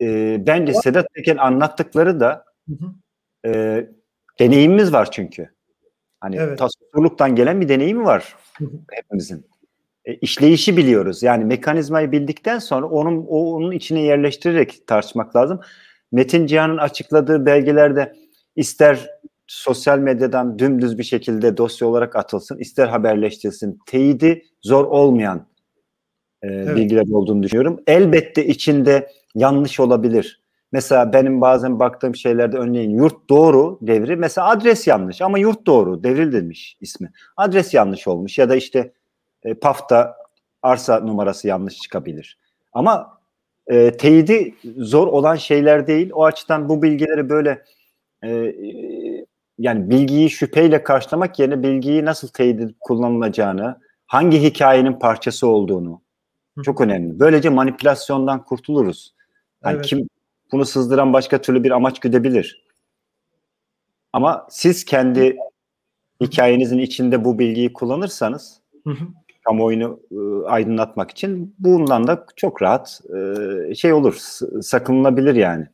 E, 0.00 0.36
bence 0.46 0.74
Sedat 0.74 1.06
Peker'in 1.14 1.38
anlattıkları 1.38 2.20
da 2.20 2.44
e, 3.46 3.86
deneyimimiz 4.40 4.92
var 4.92 5.10
çünkü. 5.10 5.48
Hani 6.20 6.36
evet. 6.36 6.58
tasavvurluktan 6.58 7.34
gelen 7.34 7.60
bir 7.60 7.68
deneyimi 7.68 8.04
var 8.04 8.36
hepimizin. 8.90 9.46
E, 10.04 10.14
işleyişi 10.14 10.76
biliyoruz. 10.76 11.22
Yani 11.22 11.44
mekanizmayı 11.44 12.12
bildikten 12.12 12.58
sonra 12.58 12.86
onun 12.86 13.26
onun 13.26 13.72
içine 13.72 14.02
yerleştirerek 14.02 14.86
tartışmak 14.86 15.36
lazım. 15.36 15.60
Metin 16.12 16.46
Cihan'ın 16.46 16.78
açıkladığı 16.78 17.46
belgelerde 17.46 18.12
ister 18.56 19.10
sosyal 19.46 19.98
medyadan 19.98 20.58
dümdüz 20.58 20.98
bir 20.98 21.04
şekilde 21.04 21.56
dosya 21.56 21.88
olarak 21.88 22.16
atılsın, 22.16 22.58
ister 22.58 22.88
haberleştirilsin. 22.88 23.78
Teyidi 23.86 24.42
zor 24.62 24.84
olmayan 24.84 25.46
e, 26.42 26.48
evet. 26.48 26.76
bilgiler 26.76 27.04
olduğunu 27.12 27.42
düşünüyorum. 27.42 27.80
Elbette 27.86 28.46
içinde 28.46 29.08
yanlış 29.34 29.80
olabilir. 29.80 30.42
Mesela 30.72 31.12
benim 31.12 31.40
bazen 31.40 31.78
baktığım 31.78 32.16
şeylerde 32.16 32.56
örneğin 32.56 32.90
yurt 32.90 33.28
doğru 33.30 33.78
devri 33.82 34.16
mesela 34.16 34.48
adres 34.48 34.86
yanlış 34.86 35.22
ama 35.22 35.38
yurt 35.38 35.66
doğru 35.66 36.04
devrilmiş 36.04 36.76
ismi. 36.80 37.12
Adres 37.36 37.74
yanlış 37.74 38.08
olmuş 38.08 38.38
ya 38.38 38.48
da 38.48 38.56
işte 38.56 38.92
e, 39.44 39.54
PAF'ta 39.54 40.16
arsa 40.62 41.00
numarası 41.00 41.48
yanlış 41.48 41.78
çıkabilir. 41.78 42.38
Ama 42.72 43.21
e, 43.72 43.96
teyidi 43.96 44.54
zor 44.76 45.06
olan 45.06 45.36
şeyler 45.36 45.86
değil. 45.86 46.10
O 46.14 46.24
açıdan 46.24 46.68
bu 46.68 46.82
bilgileri 46.82 47.28
böyle 47.28 47.64
e, 48.24 48.54
yani 49.58 49.90
bilgiyi 49.90 50.30
şüpheyle 50.30 50.82
karşılamak 50.82 51.38
yerine 51.38 51.62
bilgiyi 51.62 52.04
nasıl 52.04 52.28
teyit 52.28 52.60
kullanılacağını, 52.80 53.80
hangi 54.06 54.42
hikayenin 54.42 54.92
parçası 54.92 55.46
olduğunu 55.46 56.02
çok 56.64 56.80
önemli. 56.80 57.20
Böylece 57.20 57.48
manipülasyondan 57.48 58.44
kurtuluruz. 58.44 59.14
Yani 59.64 59.74
evet. 59.74 59.86
kim 59.86 60.08
bunu 60.52 60.64
sızdıran 60.64 61.12
başka 61.12 61.40
türlü 61.40 61.64
bir 61.64 61.70
amaç 61.70 62.00
güdebilir. 62.00 62.64
Ama 64.12 64.46
siz 64.50 64.84
kendi 64.84 65.36
hikayenizin 66.20 66.78
içinde 66.78 67.24
bu 67.24 67.38
bilgiyi 67.38 67.72
kullanırsanız 67.72 68.60
kamuoyunu 69.44 70.00
e, 70.10 70.46
aydınlatmak 70.46 71.10
için 71.10 71.54
bundan 71.58 72.06
da 72.06 72.26
çok 72.36 72.62
rahat 72.62 73.00
e, 73.68 73.74
şey 73.74 73.92
olur, 73.92 74.14
sakınılabilir 74.62 75.34
yani. 75.34 75.66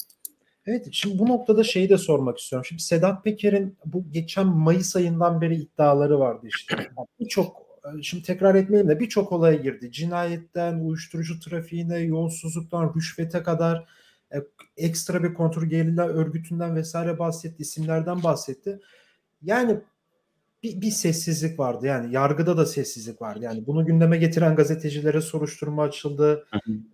Evet, 0.67 0.89
şimdi 0.93 1.19
bu 1.19 1.29
noktada 1.29 1.65
şeyi 1.65 1.89
de 1.89 1.99
sormak 1.99 2.39
istiyorum. 2.39 2.65
Şimdi 2.65 2.83
Sedat 2.83 3.25
Peker'in 3.25 3.77
bu 3.85 4.05
geçen 4.13 4.47
Mayıs 4.47 4.97
ayından 4.97 5.41
beri 5.41 5.55
iddiaları 5.55 6.19
vardı 6.19 6.47
işte. 6.47 6.77
Birçok 7.21 7.57
e, 7.85 8.03
şimdi 8.03 8.25
tekrar 8.25 8.55
etmeyeyim 8.55 8.91
de 8.91 9.01
birçok 9.01 9.33
olaya 9.33 9.57
girdi. 9.57 9.93
Cinayetten, 9.93 10.81
uyuşturucu 10.81 11.41
trafiğine, 11.41 11.99
yolsuzluktan, 11.99 12.93
rüşvete 12.97 13.43
kadar 13.43 13.85
e, 14.35 14.37
ekstra 14.77 15.23
bir 15.23 15.35
kontrgerilla 15.35 16.09
örgütünden 16.09 16.77
vesaire 16.77 17.19
bahsetti, 17.19 17.63
isimlerden 17.63 18.23
bahsetti. 18.23 18.81
Yani 19.43 19.81
bir, 20.63 20.81
bir 20.81 20.91
sessizlik 20.91 21.59
vardı. 21.59 21.87
Yani 21.87 22.15
yargıda 22.15 22.57
da 22.57 22.67
sessizlik 22.67 23.23
vardı. 23.23 23.41
Yani 23.43 23.67
bunu 23.67 23.87
gündeme 23.87 24.19
getiren 24.19 24.57
gazetecilere 24.57 25.21
soruşturma 25.21 25.83
açıldı 25.83 26.47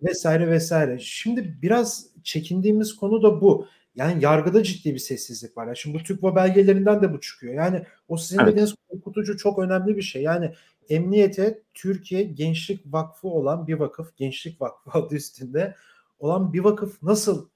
vesaire 0.03 0.47
vesaire. 0.47 0.99
Şimdi 0.99 1.57
biraz 1.61 2.07
çekindiğimiz 2.23 2.95
konu 2.95 3.23
da 3.23 3.41
bu. 3.41 3.67
Yani 3.95 4.23
yargıda 4.23 4.63
ciddi 4.63 4.93
bir 4.93 4.99
sessizlik 4.99 5.57
var. 5.57 5.67
Yani 5.67 5.77
şimdi 5.77 5.99
bu 5.99 6.03
TÜKVA 6.03 6.35
belgelerinden 6.35 7.01
de 7.01 7.13
bu 7.13 7.21
çıkıyor. 7.21 7.53
Yani 7.53 7.83
o 8.07 8.17
sizin 8.17 8.39
evet. 8.39 8.47
dediğiniz 8.47 8.75
korkutucu 8.89 9.37
çok 9.37 9.59
önemli 9.59 9.97
bir 9.97 10.01
şey. 10.01 10.21
Yani 10.21 10.53
emniyete 10.89 11.61
Türkiye 11.73 12.23
Gençlik 12.23 12.81
Vakfı 12.85 13.27
olan 13.27 13.67
bir 13.67 13.73
vakıf, 13.73 14.17
Gençlik 14.17 14.61
Vakfı 14.61 14.91
adı 14.93 15.15
üstünde 15.15 15.75
olan 16.19 16.53
bir 16.53 16.59
vakıf 16.59 17.03
nasıl 17.03 17.49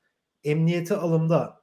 emniyete 0.44 0.96
alımda 0.96 1.59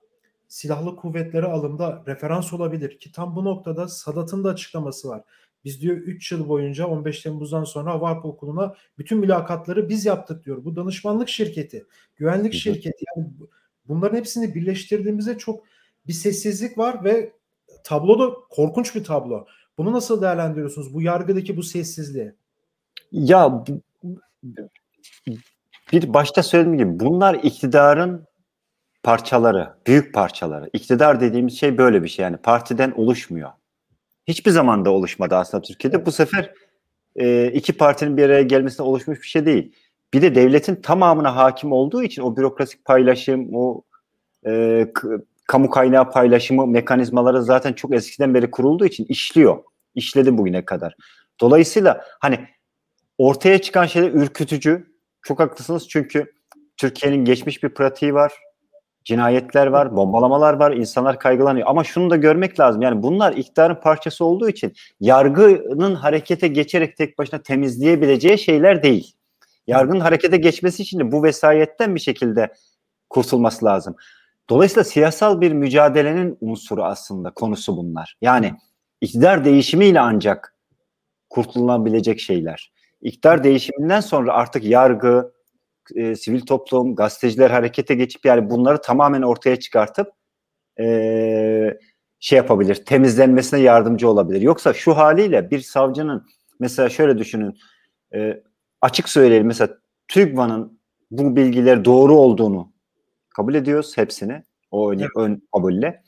silahlı 0.48 0.96
kuvvetlere 0.96 1.46
alımda 1.46 2.02
referans 2.06 2.52
olabilir 2.52 2.98
ki 2.98 3.12
tam 3.12 3.36
bu 3.36 3.44
noktada 3.44 3.88
Sadat'ın 3.88 4.44
da 4.44 4.48
açıklaması 4.48 5.08
var. 5.08 5.22
Biz 5.64 5.80
diyor 5.80 5.96
3 5.96 6.32
yıl 6.32 6.48
boyunca 6.48 6.86
15 6.86 7.22
Temmuz'dan 7.22 7.64
sonra 7.64 7.90
Hava 7.90 8.20
Okulu'na 8.20 8.74
bütün 8.98 9.18
mülakatları 9.18 9.88
biz 9.88 10.06
yaptık 10.06 10.44
diyor. 10.44 10.64
Bu 10.64 10.76
danışmanlık 10.76 11.28
şirketi, 11.28 11.86
güvenlik 12.16 12.54
şirketi 12.54 13.04
yani 13.16 13.28
bunların 13.88 14.16
hepsini 14.16 14.54
birleştirdiğimizde 14.54 15.38
çok 15.38 15.64
bir 16.06 16.12
sessizlik 16.12 16.78
var 16.78 17.04
ve 17.04 17.32
tablo 17.84 18.18
da 18.18 18.34
korkunç 18.50 18.94
bir 18.94 19.04
tablo. 19.04 19.46
Bunu 19.78 19.92
nasıl 19.92 20.22
değerlendiriyorsunuz? 20.22 20.94
Bu 20.94 21.02
yargıdaki 21.02 21.56
bu 21.56 21.62
sessizliği. 21.62 22.32
Ya 23.12 23.64
bir 25.92 26.14
başta 26.14 26.42
söylediğim 26.42 26.78
gibi 26.78 27.00
bunlar 27.00 27.34
iktidarın 27.34 28.26
parçaları, 29.06 29.72
büyük 29.86 30.14
parçaları. 30.14 30.70
İktidar 30.72 31.20
dediğimiz 31.20 31.58
şey 31.58 31.78
böyle 31.78 32.02
bir 32.02 32.08
şey 32.08 32.22
yani 32.22 32.36
partiden 32.36 32.92
oluşmuyor. 32.96 33.50
Hiçbir 34.28 34.50
zaman 34.50 34.84
da 34.84 34.90
oluşmadı 34.90 35.36
aslında 35.36 35.62
Türkiye'de. 35.62 36.06
Bu 36.06 36.12
sefer 36.12 36.52
e, 37.16 37.46
iki 37.46 37.72
partinin 37.72 38.16
bir 38.16 38.24
araya 38.24 38.42
gelmesine 38.42 38.86
oluşmuş 38.86 39.22
bir 39.22 39.26
şey 39.26 39.46
değil. 39.46 39.72
Bir 40.14 40.22
de 40.22 40.34
devletin 40.34 40.76
tamamına 40.76 41.36
hakim 41.36 41.72
olduğu 41.72 42.02
için 42.02 42.22
o 42.22 42.36
bürokratik 42.36 42.84
paylaşım, 42.84 43.48
o 43.54 43.82
e, 44.46 44.86
kamu 45.46 45.70
kaynağı 45.70 46.10
paylaşımı 46.10 46.66
mekanizmaları 46.66 47.42
zaten 47.42 47.72
çok 47.72 47.94
eskiden 47.94 48.34
beri 48.34 48.50
kurulduğu 48.50 48.86
için 48.86 49.04
işliyor. 49.04 49.62
İşledi 49.94 50.38
bugüne 50.38 50.64
kadar. 50.64 50.96
Dolayısıyla 51.40 52.04
hani 52.20 52.48
ortaya 53.18 53.60
çıkan 53.60 53.86
şeyler 53.86 54.10
ürkütücü. 54.10 54.86
Çok 55.22 55.40
haklısınız 55.40 55.88
çünkü 55.88 56.32
Türkiye'nin 56.76 57.24
geçmiş 57.24 57.62
bir 57.62 57.68
pratiği 57.68 58.14
var 58.14 58.32
cinayetler 59.06 59.66
var, 59.66 59.96
bombalamalar 59.96 60.54
var, 60.54 60.72
insanlar 60.72 61.18
kaygılanıyor. 61.18 61.66
Ama 61.68 61.84
şunu 61.84 62.10
da 62.10 62.16
görmek 62.16 62.60
lazım. 62.60 62.82
Yani 62.82 63.02
bunlar 63.02 63.32
iktidarın 63.32 63.74
parçası 63.74 64.24
olduğu 64.24 64.48
için 64.48 64.72
yargının 65.00 65.94
harekete 65.94 66.48
geçerek 66.48 66.96
tek 66.96 67.18
başına 67.18 67.42
temizleyebileceği 67.42 68.38
şeyler 68.38 68.82
değil. 68.82 69.12
Yargının 69.66 70.00
harekete 70.00 70.36
geçmesi 70.36 70.82
için 70.82 70.98
de 70.98 71.12
bu 71.12 71.22
vesayetten 71.22 71.94
bir 71.94 72.00
şekilde 72.00 72.52
kurtulması 73.10 73.64
lazım. 73.64 73.96
Dolayısıyla 74.50 74.84
siyasal 74.84 75.40
bir 75.40 75.52
mücadelenin 75.52 76.38
unsuru 76.40 76.84
aslında 76.84 77.30
konusu 77.30 77.76
bunlar. 77.76 78.16
Yani 78.20 78.54
iktidar 79.00 79.44
değişimiyle 79.44 80.00
ancak 80.00 80.54
kurtulunabilecek 81.30 82.20
şeyler. 82.20 82.72
İktidar 83.02 83.44
değişiminden 83.44 84.00
sonra 84.00 84.32
artık 84.32 84.64
yargı, 84.64 85.32
e, 85.94 86.14
sivil 86.16 86.40
toplum, 86.40 86.94
gazeteciler 86.94 87.50
harekete 87.50 87.94
geçip 87.94 88.24
yani 88.24 88.50
bunları 88.50 88.80
tamamen 88.80 89.22
ortaya 89.22 89.56
çıkartıp 89.56 90.08
e, 90.80 91.78
şey 92.20 92.36
yapabilir, 92.36 92.74
temizlenmesine 92.74 93.60
yardımcı 93.60 94.08
olabilir. 94.08 94.40
Yoksa 94.40 94.72
şu 94.72 94.96
haliyle 94.96 95.50
bir 95.50 95.60
savcının 95.60 96.26
mesela 96.60 96.88
şöyle 96.88 97.18
düşünün, 97.18 97.58
e, 98.14 98.42
açık 98.80 99.08
söyleyelim 99.08 99.46
mesela 99.46 99.78
TÜGVA'nın 100.08 100.80
bu 101.10 101.36
bilgiler 101.36 101.84
doğru 101.84 102.14
olduğunu 102.14 102.72
kabul 103.36 103.54
ediyoruz 103.54 103.96
hepsini 103.96 104.42
o 104.70 104.92
ön, 104.92 104.98
evet. 104.98 105.10
ön 105.16 105.42
kabulle. 105.54 106.02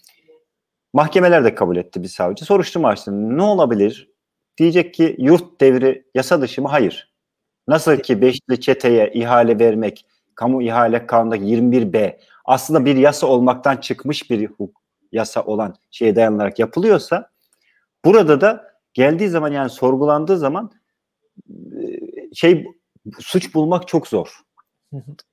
Mahkemeler 0.93 1.45
de 1.45 1.55
kabul 1.55 1.77
etti 1.77 2.03
bir 2.03 2.09
savcı. 2.09 2.45
Soruşturma 2.45 2.89
açtı. 2.89 3.39
Ne 3.39 3.43
olabilir? 3.43 4.11
Diyecek 4.59 4.95
ki 4.95 5.17
yurt 5.19 5.61
devri 5.61 6.05
yasa 6.15 6.41
dışı 6.41 6.63
mı? 6.63 6.69
Hayır. 6.69 7.08
Nasıl 7.69 7.97
ki 7.97 8.21
beşli 8.21 8.61
çeteye 8.61 9.11
ihale 9.15 9.59
vermek 9.59 10.07
kamu 10.35 10.63
ihale 10.63 11.07
kanundaki 11.07 11.45
21B 11.45 12.19
aslında 12.45 12.85
bir 12.85 12.97
yasa 12.97 13.27
olmaktan 13.27 13.77
çıkmış 13.77 14.31
bir 14.31 14.47
hukuk 14.47 14.83
yasa 15.13 15.43
olan 15.43 15.75
şeye 15.91 16.17
dayanarak 16.17 16.59
yapılıyorsa 16.59 17.31
burada 18.05 18.41
da 18.41 18.75
geldiği 18.95 19.29
zaman 19.29 19.53
yani 19.53 19.71
sorgulandığı 19.71 20.39
zaman 20.39 20.71
şey 22.35 22.67
suç 23.19 23.55
bulmak 23.55 23.89
çok 23.89 24.09
zor. 24.09 24.41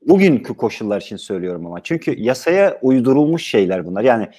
Bugünkü 0.01 0.53
koşullar 0.53 1.01
için 1.01 1.17
söylüyorum 1.17 1.65
ama. 1.65 1.83
Çünkü 1.83 2.19
yasaya 2.19 2.79
uydurulmuş 2.81 3.45
şeyler 3.45 3.85
bunlar. 3.85 4.03
Yani 4.03 4.29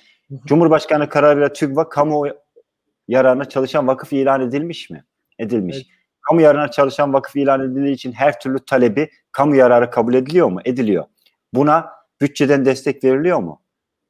Cumhurbaşkanı 0.46 1.08
kararıyla 1.08 1.52
TÜGVA 1.52 1.88
kamu 1.88 2.26
yararına 3.08 3.44
çalışan 3.44 3.86
vakıf 3.86 4.12
ilan 4.12 4.40
edilmiş 4.40 4.90
mi? 4.90 5.04
Edilmiş. 5.38 5.76
Evet 5.76 5.95
kamu 6.28 6.40
yararına 6.40 6.70
çalışan 6.70 7.12
vakıf 7.12 7.36
ilan 7.36 7.60
edildiği 7.60 7.94
için 7.94 8.12
her 8.12 8.40
türlü 8.40 8.58
talebi 8.58 9.10
kamu 9.32 9.56
yararı 9.56 9.90
kabul 9.90 10.14
ediliyor 10.14 10.48
mu? 10.48 10.60
Ediliyor. 10.64 11.04
Buna 11.54 11.88
bütçeden 12.20 12.64
destek 12.64 13.04
veriliyor 13.04 13.38
mu? 13.38 13.62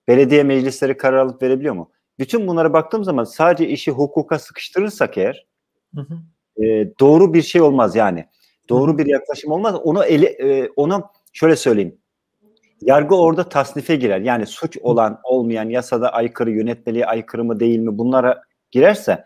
Belediye 0.08 0.42
meclisleri 0.42 0.96
karar 0.96 1.18
alıp 1.18 1.42
verebiliyor 1.42 1.74
mu? 1.74 1.90
Bütün 2.18 2.46
bunlara 2.46 2.72
baktığım 2.72 3.04
zaman 3.04 3.24
sadece 3.24 3.68
işi 3.68 3.90
hukuka 3.90 4.38
sıkıştırırsak 4.38 5.18
eğer 5.18 5.46
hı 5.94 6.00
hı. 6.00 6.18
E, 6.64 6.92
doğru 7.00 7.34
bir 7.34 7.42
şey 7.42 7.60
olmaz 7.60 7.96
yani. 7.96 8.26
Doğru 8.68 8.92
hı. 8.92 8.98
bir 8.98 9.06
yaklaşım 9.06 9.52
olmaz. 9.52 9.74
Onu 9.74 10.04
eli, 10.04 10.26
e, 10.26 10.68
onu 10.76 11.04
şöyle 11.32 11.56
söyleyeyim. 11.56 11.98
Yargı 12.80 13.14
orada 13.14 13.48
tasnife 13.48 13.96
girer. 13.96 14.20
Yani 14.20 14.46
suç 14.46 14.78
olan, 14.78 15.20
olmayan, 15.24 15.68
yasada 15.68 16.12
aykırı, 16.12 16.50
yönetmeliğe 16.50 17.06
aykırı 17.06 17.44
mı 17.44 17.60
değil 17.60 17.78
mi 17.78 17.98
bunlara 17.98 18.42
girerse 18.70 19.24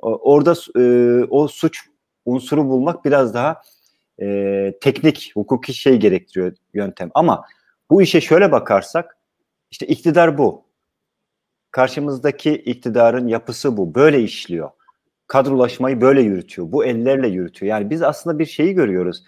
orada 0.00 0.54
e, 0.78 1.24
o 1.30 1.48
suç 1.48 1.80
unsuru 2.24 2.68
bulmak 2.68 3.04
biraz 3.04 3.34
daha 3.34 3.62
e, 4.22 4.72
teknik, 4.80 5.32
hukuki 5.34 5.74
şey 5.74 5.96
gerektiriyor 5.96 6.56
yöntem. 6.74 7.10
Ama 7.14 7.44
bu 7.90 8.02
işe 8.02 8.20
şöyle 8.20 8.52
bakarsak 8.52 9.18
işte 9.70 9.86
iktidar 9.86 10.38
bu. 10.38 10.64
Karşımızdaki 11.70 12.54
iktidarın 12.54 13.28
yapısı 13.28 13.76
bu. 13.76 13.94
Böyle 13.94 14.22
işliyor. 14.22 14.70
Kadrolaşmayı 15.26 16.00
böyle 16.00 16.22
yürütüyor. 16.22 16.72
Bu 16.72 16.84
ellerle 16.84 17.28
yürütüyor. 17.28 17.70
Yani 17.70 17.90
biz 17.90 18.02
aslında 18.02 18.38
bir 18.38 18.46
şeyi 18.46 18.74
görüyoruz. 18.74 19.24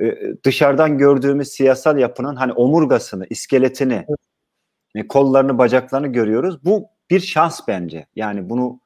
Ee, 0.00 0.14
dışarıdan 0.44 0.98
gördüğümüz 0.98 1.48
siyasal 1.48 1.98
yapının 1.98 2.36
hani 2.36 2.52
omurgasını, 2.52 3.26
iskeletini, 3.30 4.06
evet. 4.96 5.08
kollarını, 5.08 5.58
bacaklarını 5.58 6.06
görüyoruz. 6.06 6.64
Bu 6.64 6.86
bir 7.10 7.20
şans 7.20 7.60
bence. 7.68 8.06
Yani 8.16 8.50
bunu 8.50 8.80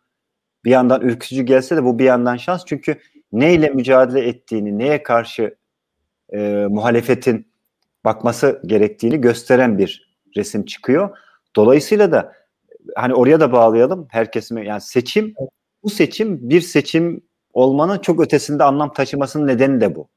bir 0.65 0.71
yandan 0.71 1.01
ürkütücü 1.01 1.43
gelse 1.43 1.77
de 1.77 1.85
bu 1.85 1.99
bir 1.99 2.05
yandan 2.05 2.37
şans. 2.37 2.65
Çünkü 2.67 2.99
neyle 3.33 3.69
mücadele 3.69 4.29
ettiğini, 4.29 4.79
neye 4.79 5.03
karşı 5.03 5.57
e, 6.33 6.67
muhalefetin 6.71 7.47
bakması 8.05 8.63
gerektiğini 8.67 9.21
gösteren 9.21 9.79
bir 9.79 10.19
resim 10.37 10.65
çıkıyor. 10.65 11.19
Dolayısıyla 11.57 12.13
da 12.13 12.33
hani 12.97 13.15
oraya 13.15 13.41
da 13.41 13.53
bağlayalım 13.53 14.07
herkesin 14.11 14.57
yani 14.57 14.81
seçim 14.81 15.35
bu 15.83 15.91
seçim 15.91 16.51
bir 16.51 16.61
seçim 16.61 17.21
olmanın 17.53 17.99
çok 17.99 18.21
ötesinde 18.21 18.65
anlam 18.65 18.93
taşımasının 18.93 19.47
nedeni 19.47 19.81
de 19.81 19.95
bu. 19.95 20.09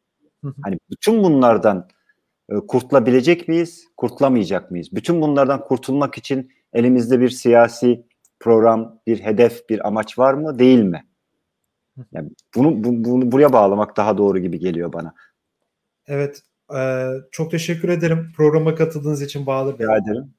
Hani 0.63 0.77
bütün 0.89 1.23
bunlardan 1.23 1.87
e, 2.49 2.55
kurtulabilecek 2.55 3.47
miyiz, 3.47 3.87
kurtulamayacak 3.97 4.71
mıyız? 4.71 4.87
Bütün 4.91 5.21
bunlardan 5.21 5.63
kurtulmak 5.65 6.17
için 6.17 6.51
elimizde 6.73 7.19
bir 7.19 7.29
siyasi 7.29 8.05
program, 8.39 8.99
bir 9.07 9.19
hedef, 9.19 9.69
bir 9.69 9.87
amaç 9.87 10.19
var 10.19 10.33
mı, 10.33 10.59
değil 10.59 10.83
mi? 10.83 11.05
Yani 12.11 12.29
bunu, 12.55 12.83
bu, 12.83 13.05
bunu 13.05 13.31
buraya 13.31 13.53
bağlamak 13.53 13.97
daha 13.97 14.17
doğru 14.17 14.39
gibi 14.39 14.59
geliyor 14.59 14.93
bana. 14.93 15.13
Evet, 16.07 16.41
e, 16.75 17.09
çok 17.31 17.51
teşekkür 17.51 17.89
ederim 17.89 18.31
programa 18.37 18.75
katıldığınız 18.75 19.21
için 19.21 19.45
Bahadır 19.45 19.79
Bey. 19.79 19.85
Ederim. 19.85 20.33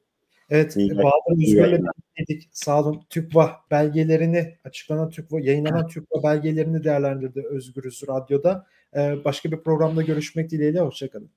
Evet, 0.51 0.77
İyi 0.77 0.91
Bahadır 0.91 1.43
Üzgür'le 1.43 1.83
birlikteydik. 2.19 2.49
Sağ 2.53 2.81
olun. 2.81 3.03
TÜKVA 3.11 3.57
belgelerini, 3.71 4.57
açıklanan 4.65 5.11
TÜKVA, 5.11 5.41
yayınlanan 5.41 5.89
TÜKVA 5.89 6.23
belgelerini 6.23 6.85
değerlendirdi 6.85 7.45
Özgür 7.51 7.83
Radyo'da. 8.09 8.67
Ee, 8.97 9.25
başka 9.25 9.53
bir 9.53 9.57
programda 9.57 10.03
görüşmek 10.03 10.51
dileğiyle. 10.51 10.81
Hoşçakalın. 10.81 11.31